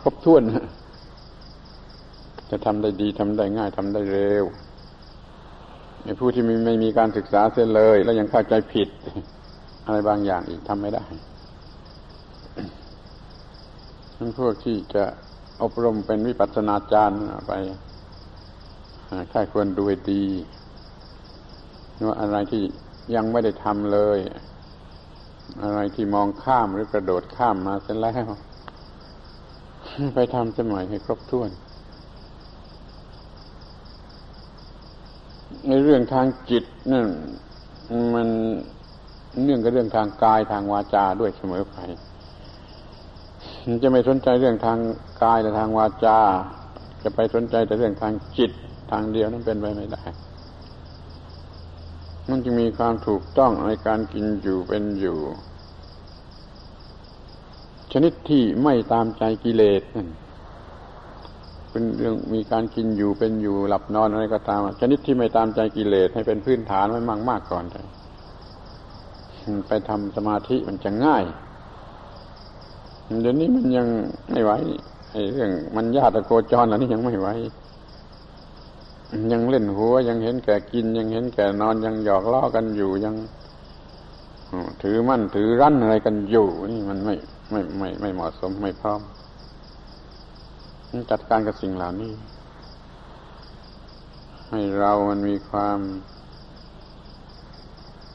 [0.00, 0.42] ครบถ้วน
[2.50, 4.44] จะทำได้ดีทำได้ง่ายทำได้เร็ว
[6.04, 8.88] ในผู้ที่ไม่ไม่มีการศึกษาเสียเลย แล้วยังเข้าใจผิด
[9.86, 15.04] อะไรบางอย่างอีกทำไม่ได้ั้นพวกที่จะ
[15.62, 17.52] อบรมเป็นวิปัสสนาจารย์ไป
[19.32, 20.24] ค่ายควรดูให้ดี
[22.06, 22.62] ว่าอะไรที่
[23.14, 24.18] ยังไม่ได้ทำเลย
[25.64, 28.24] อะไรที่มองข้ามหรือกระโดดข้ามมาเสร็จแล้ว
[30.14, 31.50] ไปทำสมัยให้ครบถ้วน
[35.68, 37.06] ในเรื่องทางจิตนั่น
[38.14, 38.28] มัน
[39.42, 41.76] เนื่องกับเรื่องทางกายทางวาจาด้วยเสมอไป
[43.82, 44.78] จะไม่สนใจเรื่องทาง
[45.22, 46.18] กายและทางวาจา
[47.02, 48.50] จะไปสนใจแต่เรื่องทางจิต
[48.90, 50.04] ทางเดียวนั้นเป็นไปไม่ได้
[52.30, 55.18] มันจะมีความถูกต้องในการกินอยู่เป็นอยู่
[57.92, 60.08] ชนิดที่ไม่ตามใจกิเลสนั่น
[61.70, 67.64] เป็นเรื่องมีการกินอยู่เป็นอยู่หลับนอนอะไรก็ตาม ชนิดที่ไม่ตามใจกิเลสให้เป็นพื้นฐานไว้มากมากก่อน
[69.68, 71.24] ไปทำสมาธิมันจะง่าย
[73.20, 73.86] เดี๋ยวนี้มันยัง
[74.30, 74.52] ไม่ไหว
[75.12, 77.28] ไอ้เรื่องมันญาติโกจรแล้วนี่ยังไม่ไหว
[79.32, 83.14] ยังเล่นหัวยังเห็นแก่กิน ยังเห็นแก่นอนยังหยอกล้อกันอยู่ยัง
[84.82, 87.14] ถือมั่นถือรั้นอะไรกันอยู่ นี่มันไม่
[87.50, 89.00] ไม่ไม่ไม่เหมาะสมไม่พร้อม
[91.10, 92.12] จัดการกับสิ่งเหล่านี้
[94.50, 95.78] ให้เรามันมีความ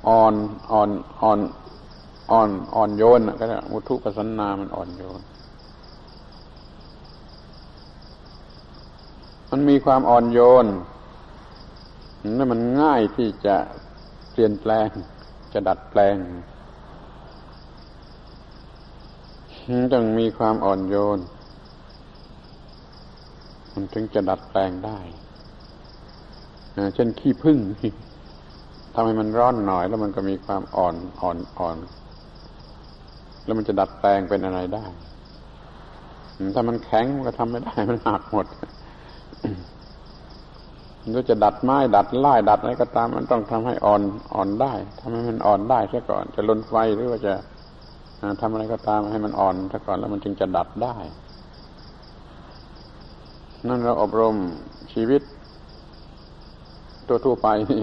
[0.07, 0.33] อ่อน
[0.71, 0.89] อ่อน
[1.21, 1.39] อ่อน
[2.31, 5.21] อ่อนอ่อนโยนก็ได้มุทุปสันนามันอ่อนโยน
[9.51, 10.65] มันมีความอ่อนโยน
[12.37, 13.55] นั่นมันง่ายที่จะ
[14.31, 14.89] เปลี่ยนแปลง
[15.53, 16.15] จะดัดแปลง
[19.93, 21.19] ต้องมีความอ่อนโยน
[23.73, 24.99] มันถึงจะดัดแปลงได้
[26.95, 27.57] เช่นขี้พึ่ง
[28.93, 31.77] ทำให้มันร้อนหน่อยแล้วมันก็มีความอ่อนอ่อนอ่อน
[33.47, 34.85] แล้วมันจะดัดแปลงเป็นอะไรได้
[36.55, 38.45] ถ้ามันแข็งมันก็ทำไม่ได้มันหักหมด
[41.03, 44.01] มันจะดัดไม้ดัดไล่ดัดอะไรก็ตาม มันต้องทำให้อ่อน
[44.35, 47.33] อ่อนได้ทำให้มันอ่อนได้ซะก่อน จะลนไฟหรือว่าจะ
[48.41, 50.95] ทำอะไรก็ตามให้มันอ่อนซะก่อนแล้วมันจึงจะดัดได้
[53.67, 54.35] นั่นเราอบรม
[54.93, 55.21] ชีวิต
[57.07, 57.79] ตัวทั่วไปนี่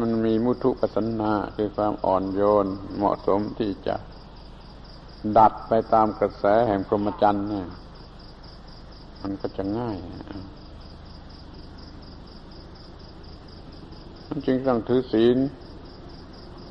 [0.00, 2.66] มันมีมุทุปัสนาคือความอ่อนโยน
[2.96, 3.96] เหมาะสมที่จะ
[5.36, 7.66] ดัดไปตามกระแสแห่งพรหมจรรย์เนี่ย
[9.22, 9.96] มันก็จะง่าย
[14.28, 15.36] มันจึงต้องถือศีล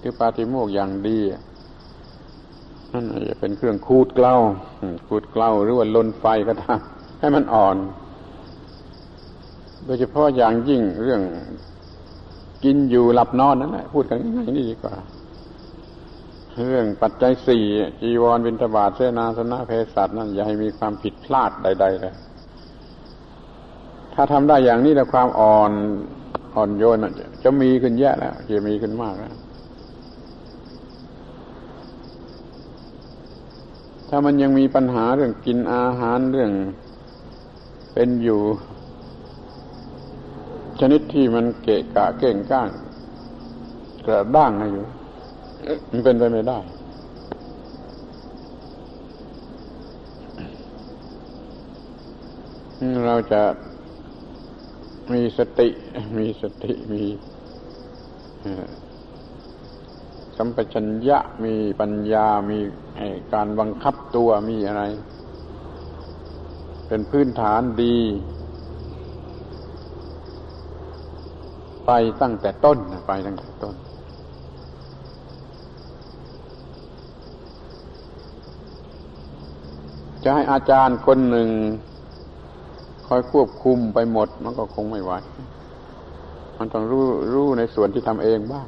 [0.01, 1.19] ถือปาฏิโมกอย่างดี
[2.91, 4.35] นั่นจะเป็นเครื่องคูดเกล้า
[5.07, 6.79] คูดเกล้าหรือว่าลนไฟก็ตาม
[7.19, 7.77] ให้มันอ่อน
[9.85, 11.21] โดยเฉพาะอย่างยิ่งเรื่อง
[12.65, 14.95] กินอยู่หลับนอนนั่นแหละพูดกันง่ายนี่ดีกว่า
[16.55, 17.63] เรื่องปัจจัยสี่
[18.01, 22.13] จีวรบินทบาทเสนาสนะเพศสัตว์นั่นอย่าให้มีความผิดพลาดใด ๆ เลย
[24.13, 25.71] ถ้าทำได้อย่างนี้แล้วความอ่อน
[26.55, 26.97] อ่อนโยน
[27.43, 29.35] จะมีขึ้นแย่แล้วจะมีขึ้นมากแล้ว
[34.09, 36.51] ถ้ามันยังมีปัญหาเรื่องกินอาหารเรื่อง
[37.93, 38.41] เป็นอยู่
[40.79, 42.69] ชนิดที่มันเกะกะเก่งก้าง
[44.05, 44.85] กระด้างอยู่
[45.89, 46.59] มันเป็นไปไม่ได้
[53.05, 53.41] เราจะ
[55.13, 55.69] มีสติ
[56.17, 57.03] มีสติมี
[60.37, 62.59] สัมปชัญญะมีปัญญามี
[63.33, 64.83] การบังคับตัวมีอะไร
[66.87, 67.97] เป็นพื้นฐานดี
[71.85, 72.77] ไปตั้งแต่ต้น
[73.07, 73.75] ไปตั้งแต่ต้น
[80.23, 81.49] จะให้อาจารย์คนหนึ่ง
[83.07, 85.11] คอยควบคุมไปหมด มันก็คงไม่ไหว
[86.57, 88.67] มันต้องรู้รู้ในส่วนที่ทำเองบ้าง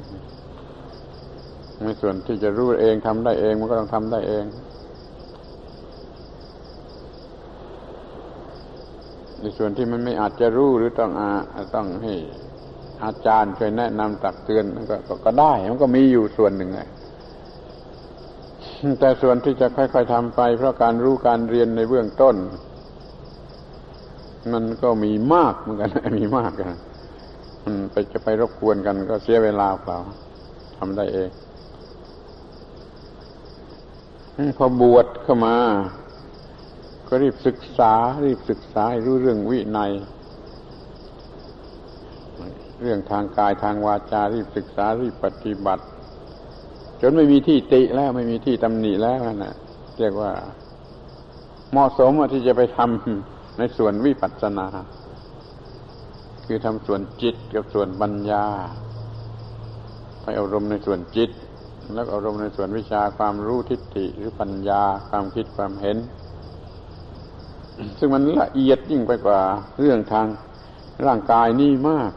[1.84, 4.44] ในส่วนที่จะรู้เองทำได้เอง มันก็ต้องทำได้เอง
[9.40, 11.30] ในส่วนที่มันไม่อาจจะรู้หรือต้องอา
[11.74, 12.14] ต้องให้
[13.04, 16.80] อาจารย์ช่วยแนะนำตักเตือนก็ก็ได้ มันก็มีอยู่ส่วนหนึ่งไง
[19.00, 22.36] แต่ส่วนที่จะค่อย ๆทำไป เพราะการรู้การเรียนในเบื้องต้น
[24.52, 26.72] มันก็มีมากเหมือนกันมีมากกัน
[27.64, 29.98] มันไปจะไปรบกวนกัน ก็เสียเวลาเปล่า
[30.76, 31.30] ทำได้เอง
[34.56, 35.56] พอบวชเข้ามา
[37.06, 37.94] ก็รีบศึกษา
[38.24, 39.92] รีบศึกษาให้รู้เรื่องวินัย
[42.82, 45.84] เรื่องทางกายทางวาจารีบศึกษารีบปฏิบัติ
[47.00, 49.54] จนไม่มีที่ติแล้วไม่มีที่ตำหนิแล้วนะ
[49.98, 50.32] เรียกว่า
[51.70, 54.66] เหมาะสมที่จะไปทำในส่วนวิปัสสนา
[56.46, 58.44] คือทำส่วนจิตกับส่วนปัญญา
[60.22, 61.30] ไปอารมณ์ในส่วนจิต
[61.94, 65.96] แล้วอารมณ์ในส่วนวิชาความรู้ทิฏฐิหรือปัญญาความคิดความเห็น
[67.98, 69.40] ซึ่งมันละเอียดยิ่งไปกว่า
[69.78, 70.26] เรื่องทาง
[71.06, 72.12] ร่างกายนี่มาก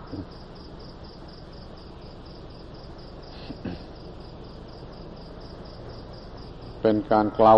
[6.81, 7.55] เป็นการเกลา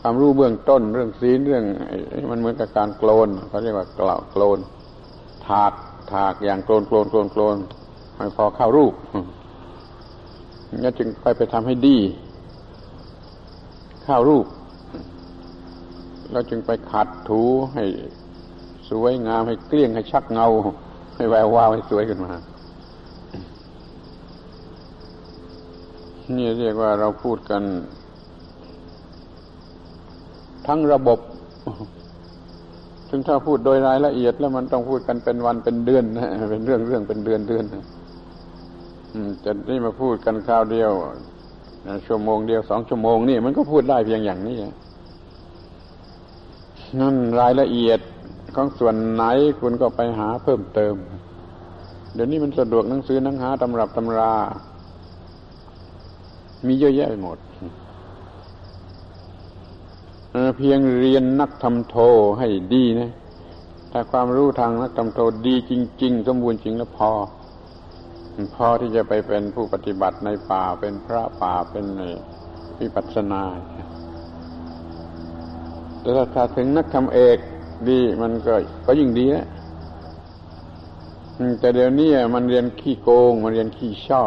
[0.00, 1.64] ความรู้เบื้องต้นเรื่องศีลเรื่อง
[2.30, 4.58] มันเหมือนกับการโกลนเขาเรียกว่าเกล่าโกลน
[5.46, 5.72] ถาก
[6.12, 7.56] ถากอย่างโกลนโกลนโกลนโกลน
[8.16, 8.94] ให้พอเข้ารูป
[10.82, 11.98] นี่จึงไปไปทำให้ดี
[14.04, 14.46] เข้ารูป
[16.30, 17.42] แล้วจึงไปขัดถู
[17.74, 17.84] ให้
[18.90, 20.46] สวยงามให้เกลี้ยงให้ชักเงา
[21.16, 22.32] ให้แวววาวให้สวยขึ้นมา
[26.38, 27.62] นี่เรียกว่าเราพูดกัน
[30.66, 31.18] ทั้งระบบ
[33.08, 37.64] ถึงถ้าพูดโดยรายละเอียดแล้วมันต้องพูดกันเป็นวันเป็นเดือนนะเป็นเรื่องเรื่องเป็นเดือนเดือน
[39.44, 40.92] จะนี่มาพูดกันคราวเดียว
[42.06, 44.56] ชั่วโมงเดียวสองชั่วโมงนี่มันก็พูดได้เพียงอย่างนี้
[47.00, 48.00] นั่นรายละเอียด
[48.54, 49.24] ของส่วนไหน
[49.60, 50.94] คุณก็ไปหาเพิ่มเติม
[52.14, 54.34] เดี๋ยวนี้มันสะดวกหนังสือหนังหาตำรับตำรา
[56.66, 57.38] มีเยอะแยะไปหมด
[60.56, 61.96] เพียงเรียนนักทำโท
[62.38, 63.10] ให้ดีนะ
[63.92, 67.10] ถ้าความรู้ทางนักทำโทดีจริง ๆ สมบูรณ์จริงแล้วพอ
[68.54, 71.86] พอที่จะไปเป็นผู้ปฏิบัติในป่าเป็นพระป่าเป็น
[72.80, 73.42] วิปัสสนา
[76.00, 77.38] แต่ถ้าถึงนักทำเอก
[77.88, 78.54] ดีมันก็
[78.86, 79.46] ก็ยิ่งดีนะ
[81.60, 84.22] แต่เดี๋ยวนี้มันเรียนขี้โกง มันเรียนขี้ช่อ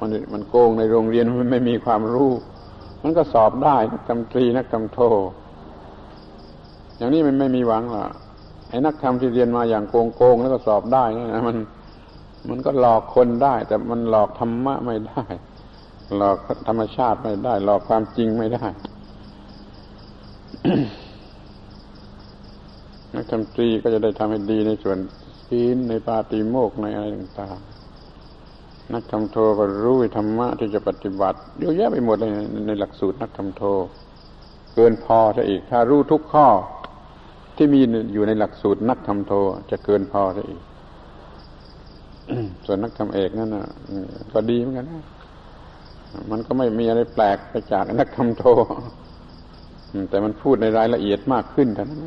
[0.00, 2.32] มันมันโกงในโรงเรียนมันไม่มีความรู้
[3.02, 4.98] มันก็สอบได้นักทำตรีนักทำโท
[6.96, 8.10] อย่างนี้มันไม่มีหวังหรอก
[8.68, 11.04] ไอ้นักธรรมที่เรียนมาอย่างโกงโกงแล้วก็สอบได้
[11.34, 11.56] นะมัน
[12.48, 15.22] มันก็หลอกคนได้ แต่มันหลอกธรรมะไม่ได้
[16.16, 16.36] หลอก
[16.68, 18.66] ธรรมชาติไม่ได้ หลอกความจริงไม่ได้
[23.14, 24.98] นักธรรมตรีก็จะได้ทำให้ดีในส่วน
[25.50, 32.30] ศีลในปาติโมกในอะไรต่างๆนักธรรมโทก็รู้ธรรมะที่จะปฏิบัติเยอะแยะไปหมดเลย
[32.66, 33.62] ในหลักสูตรนักธรรมโท
[34.74, 36.46] เกินพอซะอีก ถ้ารู้ทุกข้อ
[37.56, 37.80] ที่มี
[38.12, 39.32] อยู่ในหลักสูตรนักธรรมโท
[39.70, 40.62] จะเกินพอซะอีก
[42.64, 43.66] ส่วนนักธรรมเอกนั่นนะ
[44.32, 45.04] ก็ดีเหมือนกันนะ
[46.30, 48.44] มันก็ไม่มีอะไรแปลกไปจากนักธรรมโท
[50.10, 52.00] แต่มันพูดในรายละเอียดมากขึ้นเท่านั้น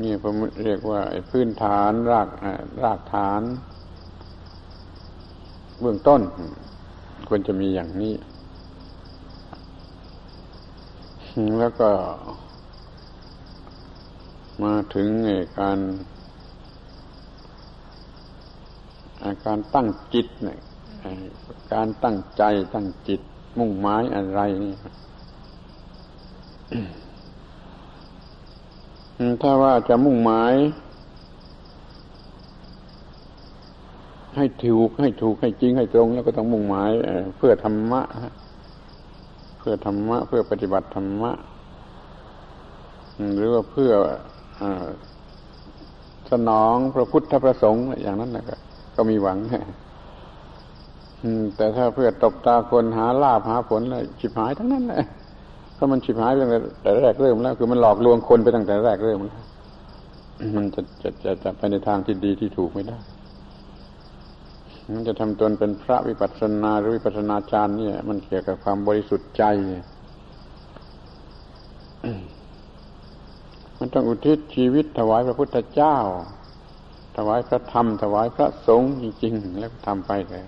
[0.00, 0.34] นี่ผม
[0.64, 2.28] เรียกว่าพื้นฐานราก
[2.82, 3.42] รากฐาน
[5.80, 6.20] เบื้องต้น
[7.28, 8.14] ควรจะมีอย่างนี้
[11.60, 11.90] แล้วก็
[14.62, 15.08] มาถึง
[15.58, 15.78] การ
[19.46, 20.58] การตั้งจิตเนี่ย
[21.72, 22.42] การตั้งใจ
[22.74, 23.20] ตั้งจิต
[23.58, 24.74] มุ่งหมายอะไรนี่
[29.42, 30.54] ถ้าว่าจะมุ่งหมาย
[34.36, 36.90] ให้ถูกให้ถูกให้จริงให้ตรงแล้วก็ต้องมุ่งหมาย
[37.36, 38.02] เพื่อธรรมะ
[39.58, 41.32] เพื่อธรรมะ เพื่อปฏิบัติธรรมะ
[43.36, 43.92] หรือว่าเพื่อ
[44.62, 44.64] อ
[46.30, 48.44] สนองพระพุทธประสงค์อย่างนั้นนะ
[48.96, 49.38] ก็มีหวัง
[51.56, 55.02] แต่ถ้าเพื่อตบตาคนหาลาภหาผลเลยฉิบหายทั้งนั้นแหละ
[55.78, 56.50] รามันฉิบหายไปตั้ง
[56.82, 59.42] แต่แรกเริ่มแล้วคือมันหลอกลวงคนไปตั้งแต่แรกเริ่มแล้ว
[60.56, 62.98] มันจะจะจะจะไปในทางที่ดีที่ถูกไม่ได้
[64.94, 69.44] มันจะทำตนเป็นพระวิปัสสนาหรือวิปัสสนาจารย์เนี่ย มันเกี่ยวกับความบริสุทธิ์ใจ
[73.78, 75.96] มันต้องอุทิศชีวิตถวายพระพุทธเจ้า
[77.16, 80.44] ถวายพระธรรม ถวายพระสงฆ์จริงๆแล้วทำไปเลย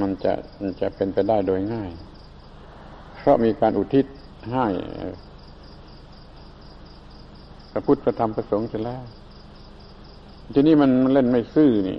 [0.00, 1.90] มันจะมันจะเป็นไปได้โดยง่าย
[3.22, 4.06] เพราะมีการอุทิศ
[4.52, 4.66] ให้
[7.72, 9.04] พระพุทธพระธรรมพระสงฆ์เสร็จแล้ว
[10.54, 11.98] ทีนี้มันเล่นไม่ซื่อนี่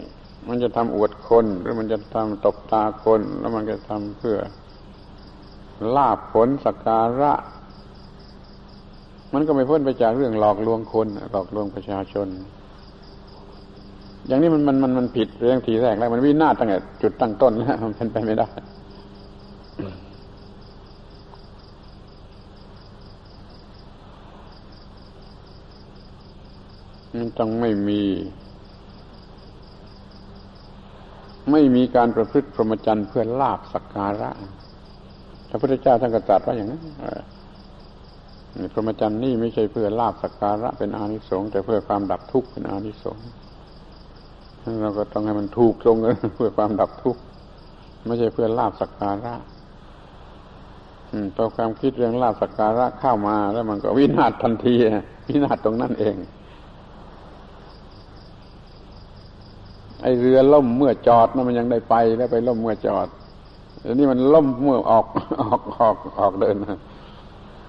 [0.49, 4.37] มันจะทำอวดคนหรือมันจะทำตบตาคน แล้วมันจะทำเพื่อ
[5.95, 7.33] ลาบผลสักการะ
[9.33, 12.27] มันก็ไม่พ้นไปจากเรื่องหลอกลวงคนหลอกลวงประชาชน
[14.27, 18.47] อย่างนี้มันมันมันมันผิดเรื่องทีแรกแล้ว มันวินาศตั้งแต่จุดตั้งต้นแล้วมันเป็นไปไม่ได้
[27.17, 28.01] มันต้องไม่มี
[31.51, 34.29] ไม่มีการประพฤติพรหมจรรย์เพื่อลาบสักการะ
[35.49, 36.81] พระพุทธเจ้าท่านก็ตรัสว่าอย่างนั้น
[38.73, 43.25] พรหมจรรย์นี่ไม่ใช่เพื่อลาบสักการะเป็นอานิสงส์แต่เพื่อความดับทุกข์เป็นอานิสงส์
[44.81, 47.21] เราก็ต้องให้มันถูกตรงกันเพื่อความดับทุกข์
[48.05, 49.35] ไม่ใช่เพื่อลาบสักการะ
[51.35, 54.75] พอความคิดเรื่องลาบสักการะเข้ามาแล้วมันก็วินาศทันที
[55.27, 56.15] วินาศตรงนั้นเอง
[60.03, 63.07] ไอเรือล่มเมื่อจอดนะมันยังได้ไปแล้วไปล่มเมื่อจอด
[63.81, 65.05] เดี๋ยวนี้มันล่มเมื่อออก
[65.41, 66.55] ออกออกออกเดิน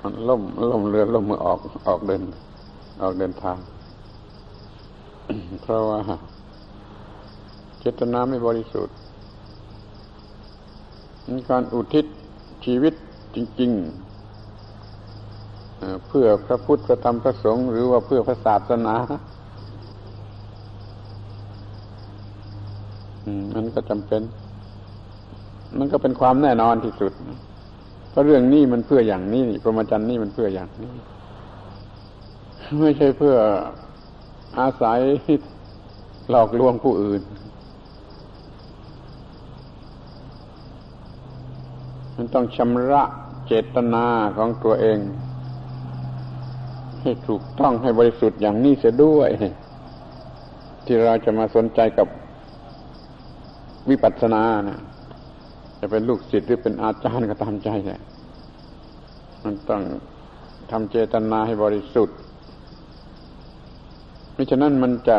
[0.03, 2.23] มันล่มล่มเรือล่มเมื่อออกออกเดิน
[3.03, 3.59] ออกเดินทาง
[5.63, 6.01] เพราะว่า
[7.81, 8.95] เจตนาไม่บริสุทธิ์
[11.49, 12.07] การอุทิศ
[12.65, 12.95] ชีวิต
[13.35, 13.71] จริง
[14.89, 18.95] ๆ เพื่อพระพุทธพระธรรมพระสงฆ์หรือว่าเพื่อพระศาสนา
[23.55, 24.23] มันก็จำเป็น
[25.79, 27.13] มันก็เป็นความแน่นอนที่สุด
[28.11, 30.93] เพราะเรื่องนี้มันเพื่ออย่างนี้พรหมจรรย์นี่มันเพื่ออย่างนี้
[32.81, 33.35] ไม่ใช่เพื่อ
[34.59, 34.99] อาศัย
[36.31, 37.23] หลอกลวงผู้อื่น
[42.17, 43.03] มันต้องชำระ
[43.47, 44.07] เจตนา
[44.37, 44.99] ของตัวเอง
[47.01, 49.31] ให้ถูกต้องให้บริสุทธิ์อย่างนี้เสียด้วย
[50.85, 52.07] ที่เราจะมาสนใจกับ
[53.91, 54.81] วิปัสสนานะ
[55.81, 58.01] จะเป็นลูกศิษย์หรือเป็นอาจารย์ก็ตามใจแหละ
[59.45, 59.83] มันต้อง
[60.71, 62.17] ทำเจตนาให้บริสุทธิ์
[64.37, 65.17] มิฉะนั้นมันจะ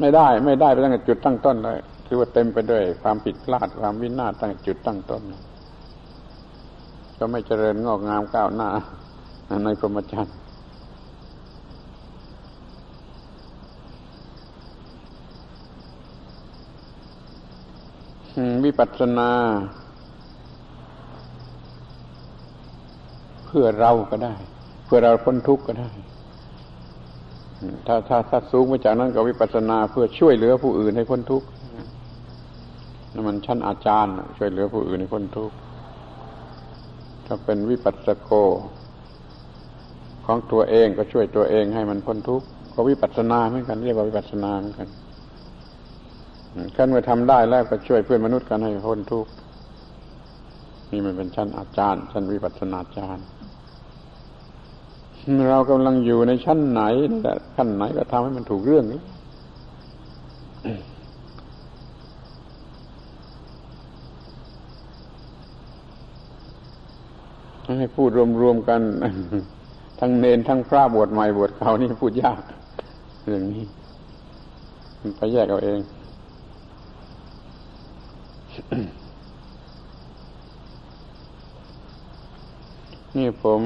[0.00, 5.22] ไม่ได้ไม่ได้ไปตั้งแต่จุดตั้งต้นเลยคือว่าเต็มไปด้วยความผิดพลาดความวินาศตั้งจุดตั้งต้น
[7.18, 8.68] ก็ไม่เจริญงอกงามก้าวหน้า
[9.64, 10.34] ในพรหมจรรย์
[18.64, 19.30] วิปัสสนา
[23.46, 24.34] เพื่อเราก็ได้
[24.84, 25.90] เพื่อเราพ้นทุกข์ก็ได้
[27.86, 31.46] ถ้าถ้าถ้าสูงไปจากนั้นก็วิปัสสนา เพื่อช่วยเหลือผู้อื่นให้พ้นทุกข์
[33.12, 35.56] นั่นมันชั้นอาจารย์ช่วยเหลือผู้อื่นให้พ้นทุกข์
[37.26, 38.32] ถ้าเป็นวิปัสสโก
[40.26, 44.88] ของตัวเองก็ช่วยตัวเองให้มันพ้นทุกข์ก็วิปัสสนาเหมือนกัน เรียกว่าวิปัสสนาเหมือนกัน
[46.76, 49.30] ขั้นเมื่อทำได้แล้วก็ช่วยเพื่อนมนุษย์กันให้พ้นทุกข์
[50.90, 53.26] นี่มันเป็นชั้นอาจารย์ ชั้นวิปัสสนาจารย์
[55.50, 56.82] เรากำลังอยู่ในชั้นไหน
[57.20, 59.00] แต่ขั้นไหนก็ทำให้มันถูกเรื่องนี้
[67.80, 68.10] ให้พูด
[68.42, 68.80] รวมๆกัน
[70.00, 72.40] ทั้งเนนทั้งพระบวชใหม่บวชเก่านี่พูดยาก
[73.24, 73.64] เรื่องนี้
[75.16, 75.78] ไปแยกเอาเอง
[78.70, 83.60] นี่ผม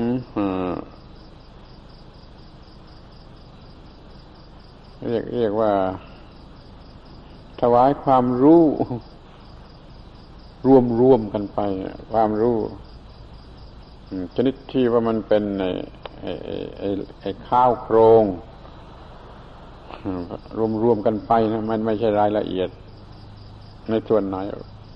[5.09, 5.72] เรียกเรียกว่า
[7.61, 8.62] ถวายความรู้
[10.66, 11.61] รวมรวมกันไป
[12.12, 12.59] ความรู้
[14.34, 15.44] ชนิดที่ว่ามันเป็น
[16.20, 16.88] ไอ้ไอ้ไอ้
[17.20, 18.24] ไอ้ข้าวโครง
[20.57, 22.68] รวมรวมกันไปนะมันไม่ใช่รายละเอียด
[23.90, 24.36] ในส่วนไหน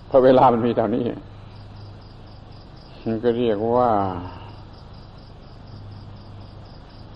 [0.09, 1.05] เพราะเวลามันมีเท่านี้
[3.07, 3.91] มันก็เรียกว่า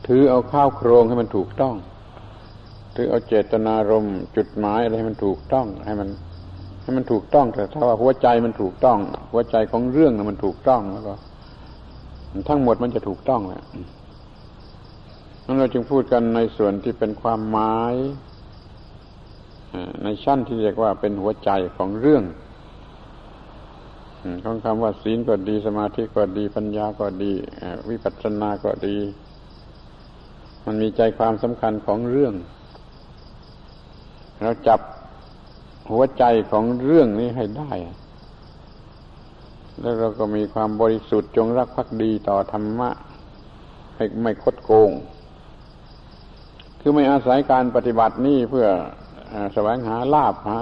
[0.07, 1.75] ถือเอาข้าวโครงให้มันถูกต้อง
[2.97, 6.09] ถือเอาเจตนารมจุดหมายอะไรให้มันถูกต้อง ให้มัน
[6.83, 8.99] ให้มันถูกต้องแต่ถ้าว่าหัวใจมันถูกต้อง
[9.33, 11.15] หัวใจของเรื่องมันถูกต้องแล้วก็
[12.49, 13.63] ทั้งหมดมันจะถูกต้องแหละ
[15.47, 17.95] นั้นเราจึงพูดกันในส่วนที่เป็นความหมาย
[20.03, 22.23] ในชั้นที่เรียกว่าเป็นหัวใจของเรื่อง
[24.45, 27.33] ของคำว่าศีลก็ดีสมาธิก็ดีปัญญาก็ดี
[27.89, 28.97] วิปัสสนาก็ดี
[30.65, 32.35] มันมีใจความสำคัญของเรื่อง
[34.43, 34.81] เราจับ
[35.91, 37.73] หัวใจของเรื่องนี้ให้ได้
[39.81, 42.91] แล้วเราก็มีความบริสุทธิ์จงรักภักดีต่อธรรมะ
[43.95, 44.91] ไม่ไม่คดโกง
[46.81, 48.67] คือไม่อาศัยการปฏิบัตินี่เพื่อ
[49.55, 50.57] แสวงหาลาภหา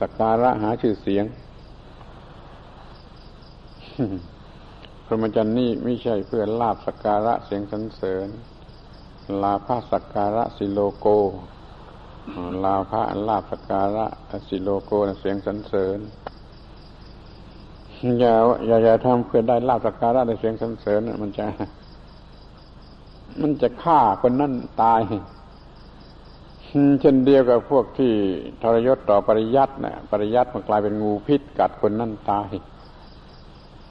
[0.00, 1.24] สักการะหาชื่อเสียง
[5.06, 8.28] พระมจรรย์นี่ไม่ใช่เพื่อลาบสักการะเสียงสรรเสริญ
[9.42, 11.06] ลาภสักการะสิโลโก
[12.64, 14.06] ลาภะลาภสักการะ
[14.48, 15.98] สิโลโกเสียงสรรเสริญ
[18.18, 18.34] อย่า
[18.66, 21.46] อย่าอย่าทำเพื่อได้ลาบสักการะในเสียงสรรเสริญมันจะ
[23.40, 25.00] มันจะฆ่าคนนั่นตาย
[27.00, 28.12] เช่นเดียวกับพวกที่
[28.62, 32.48] ทรยศต่อปริยัตินะปริยัติมันกลายเป็นงูพิษกัดคนนั่นตาย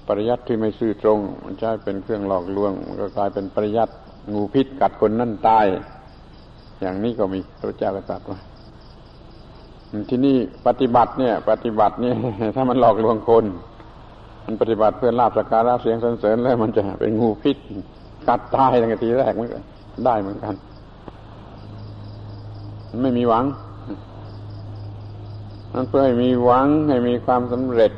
[0.08, 3.94] ปริยัติที่ไม่ซื่อตรง มันใช้เป็นเครื่องหลอกลวง มันก็กลายเป็นปริยัติ
[4.34, 5.66] งูพิษกัดคนนั่นตาย
[6.82, 8.40] อย่างนี้ก็มีพระเจ้าก็ตรัสว่า
[10.10, 10.36] ที่นี่
[10.68, 12.16] ปฏิบัติเนี่ย ปฏิบัติเนี่ย
[12.56, 13.46] ถ้ามันหลอกลวงคน
[14.46, 17.58] มันปฏิบัติเพื่อลาบสการะเสียงสรรเสริญแล้วมันจะเป็นงูพิษ
[18.28, 19.58] กัดตายตั้งแต่ทีแรกมันก็
[20.06, 20.56] ได้เหมือนกัน
[22.90, 23.46] มันไม่มีหวัง
[25.74, 27.92] มันเพื่อให้มีหวังให้มีความสำเร็จ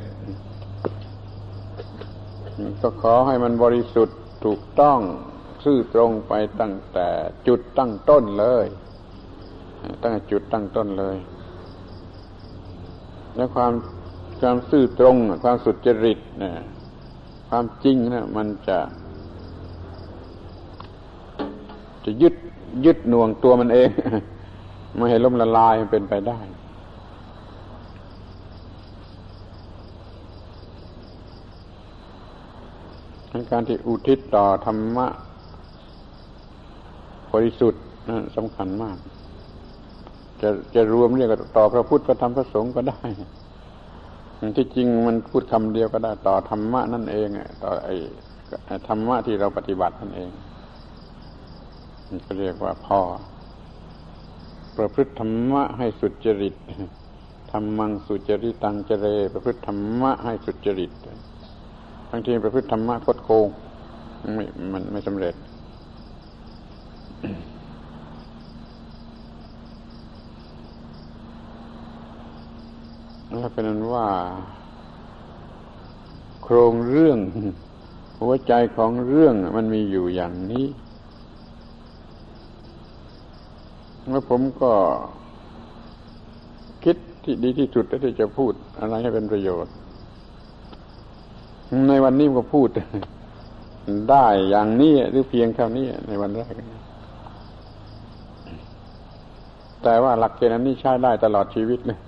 [2.81, 4.99] ก็ขอให้มันบริสุทธิ์ถูกต้อง
[5.63, 7.07] ซื่อตรงไปตั้งแต่
[7.47, 8.65] จุดตั้งต้นเลย
[10.03, 11.17] ตั้งจุดตั้งต้นเลย
[13.35, 13.71] และความ
[14.39, 16.51] ความซื่อตรง ความสุจริตเนะ
[17.49, 18.79] ความจริงนะมันจะ
[22.05, 22.35] จะยึด
[22.85, 23.89] ยึดหน่วงตัวมันเอง
[24.95, 26.39] ไม่ให้ล้มละลายมันเป็นไปได้
[33.51, 35.07] การที่อุทิศต่อธรรมะ
[37.33, 38.97] บริสุทธิ์นั่นสำคัญมาก
[40.41, 43.01] จะจะรวมเรียกต่อพระพุทธพระธรรมพระสงฆ์ก็ได้
[44.57, 47.27] ที่จริงมันพูดคำเดียวก็ได้ต่อธรรมะนั่นเอง
[47.63, 47.95] ต่อไอ้
[48.87, 50.29] ธรรมะที่เราปฏิบัตินั่นเอง
[52.07, 52.99] มันก็เรียกว่าพ่อ
[54.77, 56.55] ประพฤติธรรมะให้สุจริต
[57.51, 60.91] ธรรมังสุจริตังเจเร ประพฤติธรรมะให้สุจริต
[62.09, 63.47] บางทีประพฤติธรรมะคดโกง
[64.33, 65.35] ไม่มันไม่สำเร็จ
[73.39, 74.07] แล้วเป็นนั้นว่า
[76.43, 77.19] โครงเรื่อง
[78.19, 80.65] หัวใจของเรื่องมันมีอยู่อย่างนี้
[84.09, 84.71] แล้วผมก็
[86.83, 89.73] คิดที่ดีที่สุดที่จะพูดอะไรให้เป็นประโยชน์
[91.87, 92.69] ในวันนี้ก็พูด
[94.09, 96.53] ได้อย่างนี้หรือเพียงเท่านี้ในวันแรก
[99.83, 101.99] แต่ว่าหลักเกณฑ์อันนี้ใช้ได้ตลอดชีวิตเลย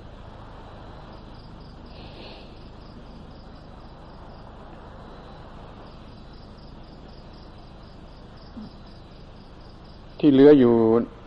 [10.19, 10.73] ที่เหลืออยู่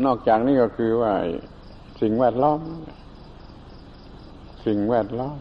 [0.04, 1.12] นอกจากนี้ก็คือว่า
[2.00, 2.60] สิ่งแวดล้อม
[4.66, 5.38] สิ่งแวดล้อม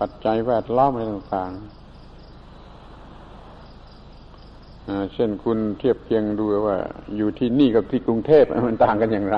[0.00, 1.78] ปัจจัยแวดล้อมอะไรต่างๆ
[5.14, 6.76] เช่นคุณเทียบเคียงดูว่า
[7.16, 9.36] อยู่ที่นี่กับที่กรุงเทพมันต่างกันอย่างไร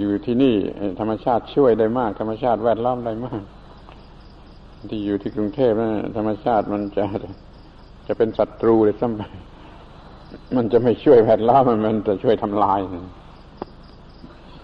[0.00, 0.54] อยู่ที่นี่
[1.00, 3.42] ธรรมชาติช่วยได้มาก ธรรมชาติแวดล้อมได้มาก
[4.90, 7.04] ที่อยู่ที่กรุงเทพนะธรรมชาติมันจะ
[8.06, 9.22] จะเป็นศัตรูเลยซ้ำไป
[10.56, 12.80] มันจะไม่ช่วยแผดล้อมมันมันจะช่วยทำลาย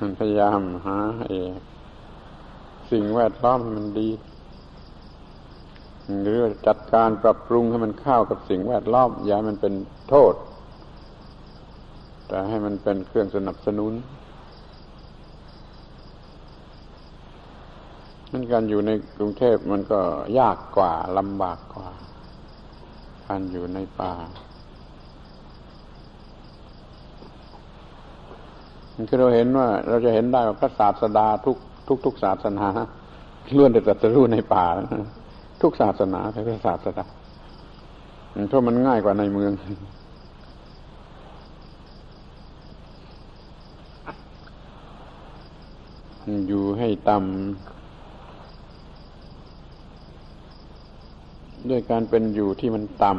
[0.00, 0.96] มันพยายามหา
[1.28, 1.32] เอ
[2.90, 4.08] สิ่งแวดล้อมให้มันดี
[6.22, 9.74] หรือจัดการปรับปรุงให้มันเข้ากับสิ่งแวดล้อม อย่ามันเป็น
[10.10, 10.34] โทษ
[12.28, 13.92] แต่ให้มันเป็นเครื่องสนับสนุน
[18.32, 20.00] นั่นการอยู่ในกรุงเทพมันก็
[20.38, 21.88] ยากกว่าลำบากกว่า
[23.26, 24.12] การอยู่ในป่า
[29.08, 31.56] คือเราเห็นว่า เราจะเห็นได้ว่าพระศาสดาทุก
[31.92, 32.66] ทุกทุกศาสนา
[33.56, 34.64] ล้วนแต่ตรัสรู้ในป่า
[35.62, 37.04] ทุกศาสนาพระศาสดา
[38.48, 39.52] เพราะมันง่ายกว่าในเมือง
[46.48, 47.28] อยู่ให้ต่ำ
[51.70, 53.12] ด้วยการเป็นอยู่ที่มันต่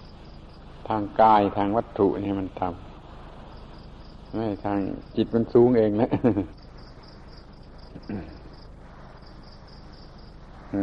[0.00, 4.78] ำทางกายทางวัตถุนี่มันต่ำไม่ทาง
[5.16, 6.10] จิตมันสูงเองแล้ว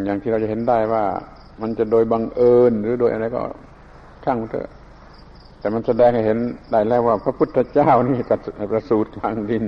[0.05, 1.03] อย่างที่เราจะเห็นได้ว่า
[1.61, 3.41] มันจะโดยบังเอิญหรือโดยอะไรก็
[4.25, 4.69] ช่างเถอะ
[5.59, 6.37] แต่มันแสดงให้เห็น
[6.71, 8.39] ได้แล้วว่า พระพุทธเจ้านี่ตัด
[8.71, 9.65] ประสูตรกลางดิน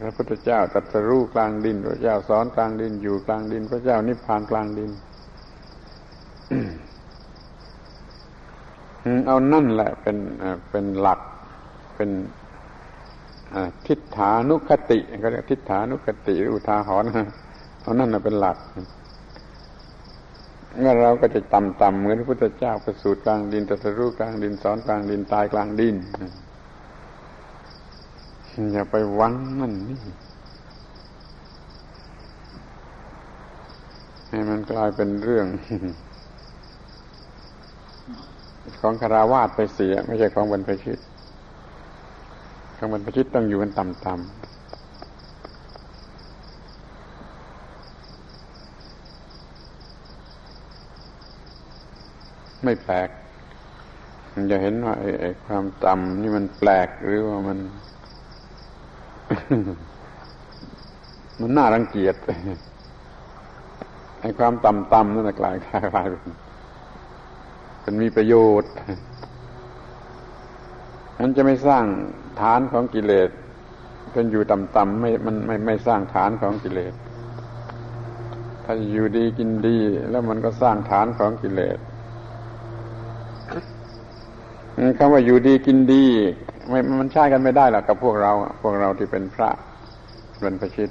[0.00, 4.90] พระพุทธเจ้าตัดสรู้กลางดิน พระเจ้าสอนกลางดินอยู่กลางดิน พระเจ้านิพพานกลางดิน
[9.26, 10.16] เอานั่นแหละเป็น
[10.70, 11.20] เป็นหลัก
[11.96, 12.10] เป็น
[13.86, 17.08] ทิฏฐานุคติเขาเรียกทิฏฐานุคติหรืออุทาหรณ์
[17.82, 18.58] เอานั่นเป็นหลัก
[20.84, 25.96] งั้นเราก็จะต่ำๆเหมือนพระพุทธเจ้าประสูติกลางดินตรัสรู้กลางดินสอนกลางดินตายกลางดิน
[28.72, 29.98] อย่าไปหวังนั่นนี่
[34.28, 35.46] ให้มันกลายเป็นเรื่อง
[38.80, 40.98] ของคาราวาสไปเสีย ไม่ใช่ของบรรพชิต
[42.84, 44.28] ของบรรพชิตต้องอยู่กันต่ำๆ
[52.64, 53.08] ไม่แปลก
[54.34, 57.58] มันจะเห็นว่าไอ้ความต่ำนี่มันแปลกหรือว่ามัน
[61.40, 62.14] มันน่ารังเกียจ
[64.20, 65.56] ไอ้ความต่ำๆนั่นกลาย
[65.94, 66.20] กลายเป็น
[67.82, 68.72] เป็นมีประโยชน์
[71.18, 71.86] มันจะไม่สร้าง
[72.40, 73.28] ฐานของกิเลส
[74.12, 76.94] เป็นอยู่ต่ำๆไม่มันไม่ไม่สร้างฐานของกิเลส
[78.64, 79.78] ถ้าอยู่ดีกินดี
[80.10, 81.78] แล้วมันก็สร้างฐานของกิเลส
[84.98, 86.04] คำว่าอยู่ดีกินดี
[86.68, 89.50] ไม่มันใช้กันไม่ได้หรอกกับพวกเรา พวกเราที่เป็นพระ
[90.40, 90.90] เป็นพระชิต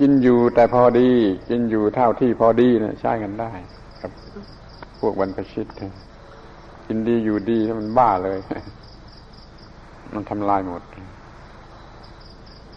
[0.00, 1.08] กินอยู่แต่พอดี
[1.48, 3.52] กินอยู่เท่าที่พอดีเนะใช้กันได้
[4.00, 4.12] ครับ
[5.00, 5.66] พวกบรรพชิต
[6.86, 8.38] กินดีอยู่ดีแล้วมันบ้าเลย
[10.14, 10.82] มันทำลายหมด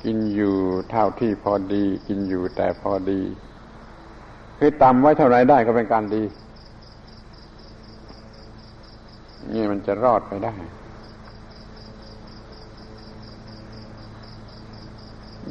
[0.03, 0.55] กินอยู่
[0.89, 3.21] เท่าที่พอดี กินอยู่แต่พอดี
[4.57, 6.23] คือตำไว้เท่าไรได้ก็เป็นการดี
[9.53, 10.53] นี่มันจะรอดไปได้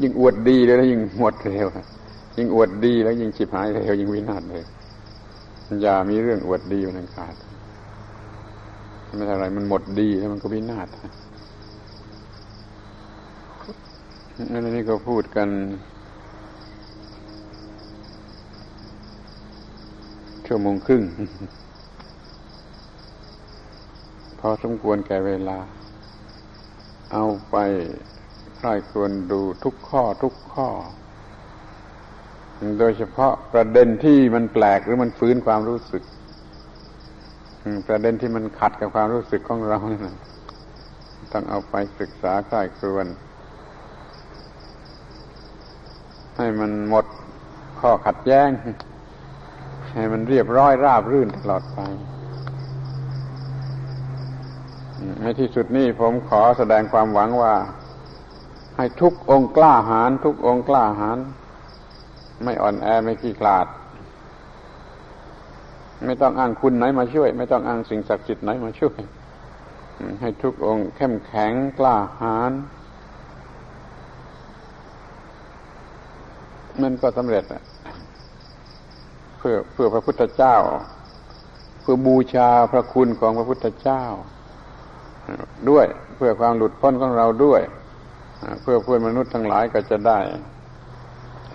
[0.00, 1.68] ยิ่งอวดดีเลยแล้วยิ่งหมดเร็ว
[2.36, 4.64] ยิ่งอวดดีแล้วยิ่งฉิบหายเร็วยิ่งวินาศเลย
[5.82, 7.34] อย่ามีเรื่องอวดดีมันขาด
[9.16, 10.88] ไม่อะไรมันหมดดีแล้วมันก็วินาศ
[14.50, 15.48] นั่นนี่ก็พูดกัน
[20.46, 21.02] ชั่วโมงครึ่ง
[24.40, 25.58] พอสมควรแก่เวลา
[27.12, 27.56] เอาไป
[28.56, 30.68] ใครควรดูทุกข้อทุกข้อ
[32.78, 36.02] โดยเฉพาะประเด็นที่มันแปลกหรือมันฟื้นความรู้สึก
[37.88, 40.16] ประเด็นที่มันขัดกับความรู้สึกของเรานะ
[41.32, 43.08] ต้องเอาไปศึกษาใครควน
[46.36, 47.04] ให้มันหมด
[47.80, 48.48] ข้อขัดแย้ง
[49.94, 51.80] ให้มันเรียบร้อยราบรื่นตลอดไป
[55.20, 57.54] ในที่สุดนี้ผมขอแสดงความหวังว่า
[58.76, 61.18] ให้ทุกองค์กล้าหาญทุกองค์กล้าหาญ
[62.44, 63.66] ไม่อ่อนแอไม่ขี้ขลาด
[66.04, 68.98] ไม่ต้องอ้างคุณไหนมาช่วย ไม่ต้องอ้างสิ่งศักดิ์สิทธิ์ไหนมาช่วย
[70.20, 72.52] ให้ทุกองค์เข้มแข็งกล้าหาญ
[76.80, 77.44] มันก็สำเร็จ
[79.38, 80.56] เพื่อเพื่อพระพุทธเจ้า
[81.80, 84.04] เพื่อบูชาพระคุณของพระพุทธเจ้า
[85.70, 87.62] ด้วยเพื่อความหลุดพ้นของเราด้วย
[88.62, 90.18] เพื่อเพื่อนมนุษย์ทั้งหลายก็จะได้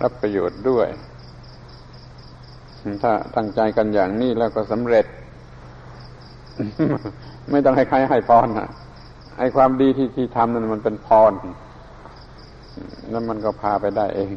[0.02, 0.86] รับประโยชน์ด้วย
[3.02, 5.06] ถ้าตั้งใจกันอย่างนี้แล้วก็สำเร็จ
[7.50, 8.68] ไม่ต้องให้ใครให้พรนะ
[9.38, 11.32] ไอ้ความดีที่ที่ทำนั้นมันเป็นพร
[13.10, 14.32] แล้วมันก็พาไปได้เอง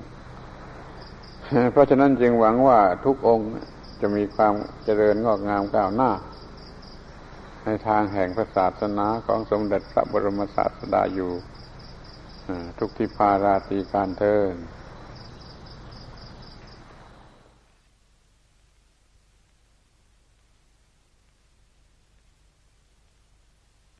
[1.71, 3.49] เพราะฉะนั้นจึงหวังว่าทุกองค์
[4.01, 6.11] จะมีความเจริญงอกงามก้าวหน้า
[7.65, 11.31] ในทางแห่งพระศาสนาของสมเด็จพระบรมศาสดาอยู่
[12.79, 14.53] ทุกทิพาราตีการเทิน